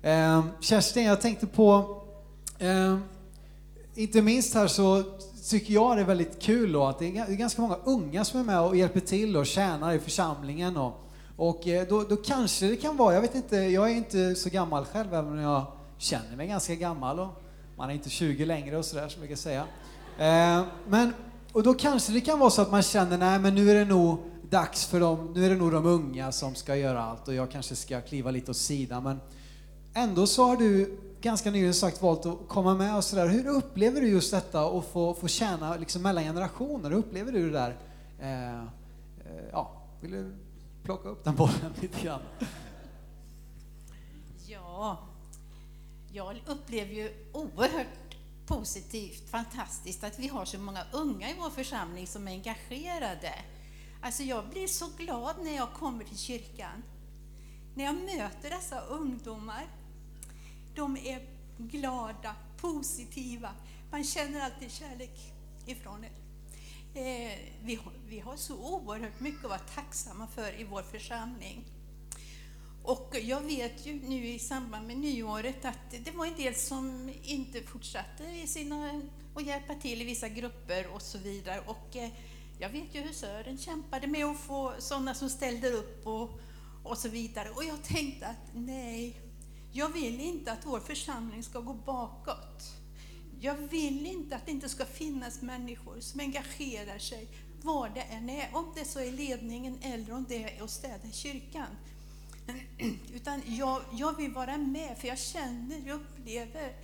Eh, 0.03 0.45
Kerstin, 0.61 1.05
jag 1.05 1.21
tänkte 1.21 1.47
på, 1.47 2.01
eh, 2.59 2.99
inte 3.95 4.23
minst 4.23 4.55
här 4.55 4.67
så 4.67 5.03
tycker 5.49 5.75
jag 5.75 5.97
det 5.97 6.03
är 6.03 6.07
väldigt 6.07 6.43
kul 6.43 6.73
då 6.73 6.85
att 6.85 6.99
det 6.99 7.19
är 7.19 7.37
ganska 7.37 7.63
många 7.63 7.77
unga 7.85 8.25
som 8.25 8.41
är 8.41 8.45
med 8.45 8.61
och 8.61 8.77
hjälper 8.77 9.01
till 9.01 9.37
och 9.37 9.47
tjänar 9.47 9.93
i 9.93 9.99
församlingen. 9.99 10.77
Och, 10.77 10.93
och 11.37 11.69
eh, 11.69 11.89
då, 11.89 12.03
då 12.03 12.17
kanske 12.17 12.67
det 12.67 12.77
kan 12.77 12.97
vara, 12.97 13.15
jag 13.15 13.21
vet 13.21 13.35
inte, 13.35 13.57
jag 13.57 13.91
är 13.91 13.95
inte 13.95 14.35
så 14.35 14.49
gammal 14.49 14.85
själv 14.85 15.15
även 15.15 15.33
om 15.33 15.39
jag 15.39 15.67
känner 15.99 16.37
mig 16.37 16.49
ganska 16.49 16.75
gammal 16.75 17.21
och 17.21 17.43
man 17.77 17.91
är 17.91 17.95
inte 17.95 18.11
20 18.11 18.45
längre 18.45 18.77
och 18.77 18.85
sådär 18.85 19.09
som 19.09 19.23
jag 19.23 19.29
kan 19.29 19.37
säga. 19.37 19.65
Eh, 20.19 20.65
men, 20.89 21.13
och 21.53 21.63
då 21.63 21.75
kanske 21.75 22.13
det 22.13 22.21
kan 22.21 22.39
vara 22.39 22.51
så 22.51 22.63
att 22.63 22.71
man 22.71 22.83
känner, 22.83 23.19
nej 23.19 23.39
men 23.39 23.55
nu 23.55 23.71
är 23.71 23.75
det 23.75 23.85
nog 23.85 24.19
dags 24.51 24.87
för 24.87 25.01
dem, 25.01 25.33
nu 25.35 25.45
är 25.45 25.51
det 25.51 25.57
nog 25.57 25.73
de 25.73 25.87
unga 25.87 26.33
som 26.33 26.55
ska 26.55 26.77
göra 26.77 27.03
allt 27.03 27.29
och 27.29 27.35
jag 27.35 27.51
kanske 27.51 27.77
ska 27.77 28.01
kliva 28.01 28.31
lite 28.31 28.51
åt 28.51 28.57
sidan. 28.57 29.03
Men 29.03 29.21
ändå 29.95 30.27
så 30.27 30.45
har 30.45 30.57
du 30.57 30.99
ganska 31.21 31.51
nyligen 31.51 31.75
sagt 31.75 32.03
valt 32.03 32.27
att 32.27 32.39
komma 32.49 32.75
med 32.75 32.97
och 32.97 33.05
sådär. 33.05 33.29
Hur 33.29 33.49
upplever 33.49 34.01
du 34.01 34.09
just 34.09 34.31
detta 34.31 34.67
att 34.67 34.85
få, 34.87 35.15
få 35.15 35.29
tjäna 35.29 35.77
liksom 35.77 36.03
mellan 36.03 36.25
generationer? 36.25 36.91
Hur 36.91 36.97
upplever 36.97 37.33
du 37.33 37.51
det 37.51 37.59
där? 37.59 37.77
Eh, 38.21 38.61
eh, 38.61 39.45
ja, 39.53 39.73
vill 40.01 40.11
du 40.11 40.35
plocka 40.83 41.09
upp 41.09 41.25
den 41.25 41.37
bollen 41.37 41.73
lite 41.81 42.03
grann? 42.03 42.21
Ja, 44.47 44.99
jag 46.13 46.43
upplever 46.47 46.95
ju 46.95 47.13
oerhört 47.33 48.17
positivt, 48.47 49.31
fantastiskt 49.31 50.05
att 50.05 50.19
vi 50.19 50.29
har 50.29 50.45
så 50.45 50.59
många 50.59 50.85
unga 50.93 51.31
i 51.31 51.35
vår 51.39 51.51
församling 51.51 52.07
som 52.07 52.29
är 52.29 52.33
engagerade. 52.33 53.33
Alltså 54.03 54.23
jag 54.23 54.49
blir 54.49 54.67
så 54.67 54.87
glad 54.99 55.37
när 55.43 55.57
jag 55.57 55.73
kommer 55.73 56.05
till 56.05 56.19
kyrkan. 56.19 56.83
När 57.75 57.85
jag 57.85 57.95
möter 57.95 58.51
dessa 58.51 58.81
ungdomar 58.81 59.67
de 60.75 60.97
är 60.97 61.23
glada, 61.59 62.35
positiva. 62.57 63.55
Man 63.91 64.05
känner 64.05 64.41
alltid 64.41 64.73
kärlek 64.73 65.33
ifrån 65.67 66.05
er. 66.05 66.11
Eh, 66.95 67.39
vi, 67.63 67.75
har, 67.75 67.93
vi 68.09 68.21
har 68.21 68.37
så 68.37 68.57
oerhört 68.57 69.21
mycket 69.21 69.45
att 69.45 69.51
vara 69.51 69.59
tacksamma 69.59 70.27
för 70.27 70.61
i 70.61 70.65
vår 70.65 70.83
församling. 70.83 71.65
Och 72.83 73.17
jag 73.23 73.41
vet 73.41 73.87
ju 73.87 74.01
nu 74.09 74.29
i 74.29 74.39
samband 74.39 74.87
med 74.87 74.99
nyåret 74.99 75.65
att 75.65 75.91
det 76.05 76.11
var 76.11 76.27
en 76.27 76.37
del 76.37 76.55
som 76.55 77.13
inte 77.23 77.63
fortsatte 77.63 78.25
i 78.25 78.47
sina, 78.47 79.03
och 79.35 79.43
hjälpa 79.43 79.75
till 79.75 80.03
i 80.03 80.05
vissa 80.05 80.29
grupper 80.29 80.87
och 80.95 81.03
så 81.03 81.19
vidare. 81.19 81.61
Och 81.67 81.97
eh, 81.97 82.11
jag 82.59 82.69
vet 82.69 82.95
ju 82.95 83.01
hur 83.01 83.13
Sören 83.13 83.59
kämpade 83.59 84.07
med 84.07 84.25
att 84.27 84.41
få 84.41 84.75
sådana 84.79 85.15
som 85.15 85.31
ställde 85.31 85.71
upp 85.71 86.07
och, 86.07 86.41
och 86.83 86.99
så 86.99 87.09
vidare. 87.09 87.51
Och 87.51 87.65
jag 87.65 87.83
tänkte 87.83 88.27
att 88.27 88.55
nej, 88.55 89.21
jag 89.73 89.89
vill 89.89 90.21
inte 90.21 90.53
att 90.53 90.67
vår 90.67 90.81
församling 90.81 91.43
ska 91.43 91.61
gå 91.61 91.75
bakåt. 91.75 92.75
Jag 93.41 93.55
vill 93.55 94.07
inte 94.07 94.37
att 94.37 94.47
det 94.47 94.53
inte 94.53 94.69
ska 94.69 94.85
finnas 94.85 95.43
människor 95.43 96.01
som 96.01 96.21
engagerar 96.21 96.99
sig 96.99 97.29
var 97.63 97.89
det 97.89 98.01
än 98.01 98.31
är, 98.31 98.49
om 98.53 98.73
det 98.75 98.85
så 98.85 99.01
är 99.01 99.13
ledningen 99.13 99.79
eller 99.83 100.13
om 100.13 100.27
det 100.29 100.45
är 100.45 100.63
att 100.63 100.71
städa 100.71 101.11
kyrkan. 101.13 101.77
Utan 103.15 103.43
jag, 103.47 103.83
jag 103.93 104.17
vill 104.17 104.33
vara 104.33 104.57
med, 104.57 104.99
för 104.99 105.09
jag 105.09 105.19
känner, 105.19 105.83
jag 105.87 105.95
upplever 105.95 106.77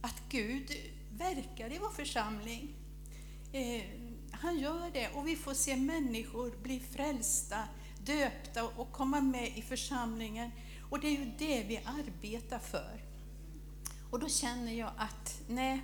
att 0.00 0.22
Gud 0.28 0.70
verkar 1.10 1.72
i 1.72 1.78
vår 1.78 1.90
församling. 1.90 2.74
Eh, 3.52 3.82
han 4.40 4.58
gör 4.58 4.90
det 4.92 5.08
och 5.14 5.26
vi 5.26 5.36
får 5.36 5.54
se 5.54 5.76
människor 5.76 6.52
bli 6.62 6.80
frälsta, 6.80 7.56
döpta 8.04 8.64
och 8.64 8.92
komma 8.92 9.20
med 9.20 9.58
i 9.58 9.62
församlingen. 9.62 10.50
Och 10.90 11.00
det 11.00 11.06
är 11.06 11.10
ju 11.10 11.30
det 11.38 11.64
vi 11.68 11.80
arbetar 11.84 12.58
för. 12.58 13.04
Och 14.10 14.18
då 14.18 14.28
känner 14.28 14.72
jag 14.72 14.90
att 14.96 15.40
nej, 15.48 15.82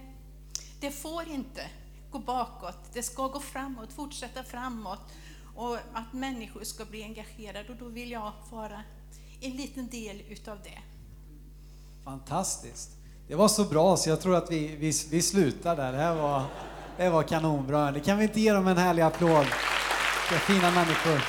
det 0.81 0.91
får 0.91 1.29
inte 1.29 1.71
gå 2.11 2.19
bakåt. 2.19 2.79
Det 2.93 3.03
ska 3.03 3.29
gå 3.29 3.41
framåt, 3.41 3.93
fortsätta 3.93 4.45
framåt 4.45 5.01
och 5.57 5.75
att 5.93 6.13
människor 6.13 6.65
ska 6.65 6.85
bli 6.85 7.03
engagerade 7.03 7.69
och 7.69 7.77
då 7.77 7.85
vill 7.85 8.11
jag 8.11 8.33
vara 8.51 8.83
en 9.41 9.51
liten 9.51 9.89
del 9.89 10.23
utav 10.29 10.59
det. 10.63 10.79
Fantastiskt. 12.05 12.91
Det 13.29 13.35
var 13.35 13.49
så 13.49 13.65
bra 13.65 13.97
så 13.97 14.11
jag 14.11 14.21
tror 14.21 14.35
att 14.37 14.51
vi, 14.51 14.77
vi, 14.77 14.93
vi 15.11 15.23
slutar 15.23 15.77
där. 15.77 15.93
Det 15.93 15.99
här 15.99 16.15
var, 16.15 16.45
det 16.97 17.11
var 17.11 17.23
kanonbra. 17.23 17.93
Det 17.93 18.01
kan 18.01 18.19
vi 18.19 18.25
inte 18.25 18.41
ge 18.41 18.53
dem 18.53 18.69
en 18.69 18.77
härlig 18.77 19.03
applåd? 19.03 19.47
Det 20.29 20.35
är 20.35 20.39
fina 20.39 20.71
människor. 20.71 21.21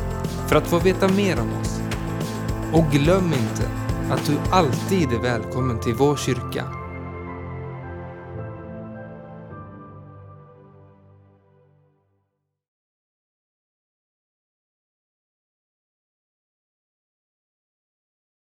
för 0.49 0.57
att 0.57 0.67
få 0.67 0.79
veta 0.79 1.09
mer 1.09 1.41
om 1.41 1.61
oss. 1.61 1.81
Och 2.73 2.85
glöm 2.93 3.33
inte 3.33 3.69
att 4.11 4.27
du 4.27 4.39
alltid 4.51 5.13
är 5.13 5.19
välkommen 5.23 5.81
till 5.81 5.95
vår 5.95 6.17
kyrka 6.17 6.78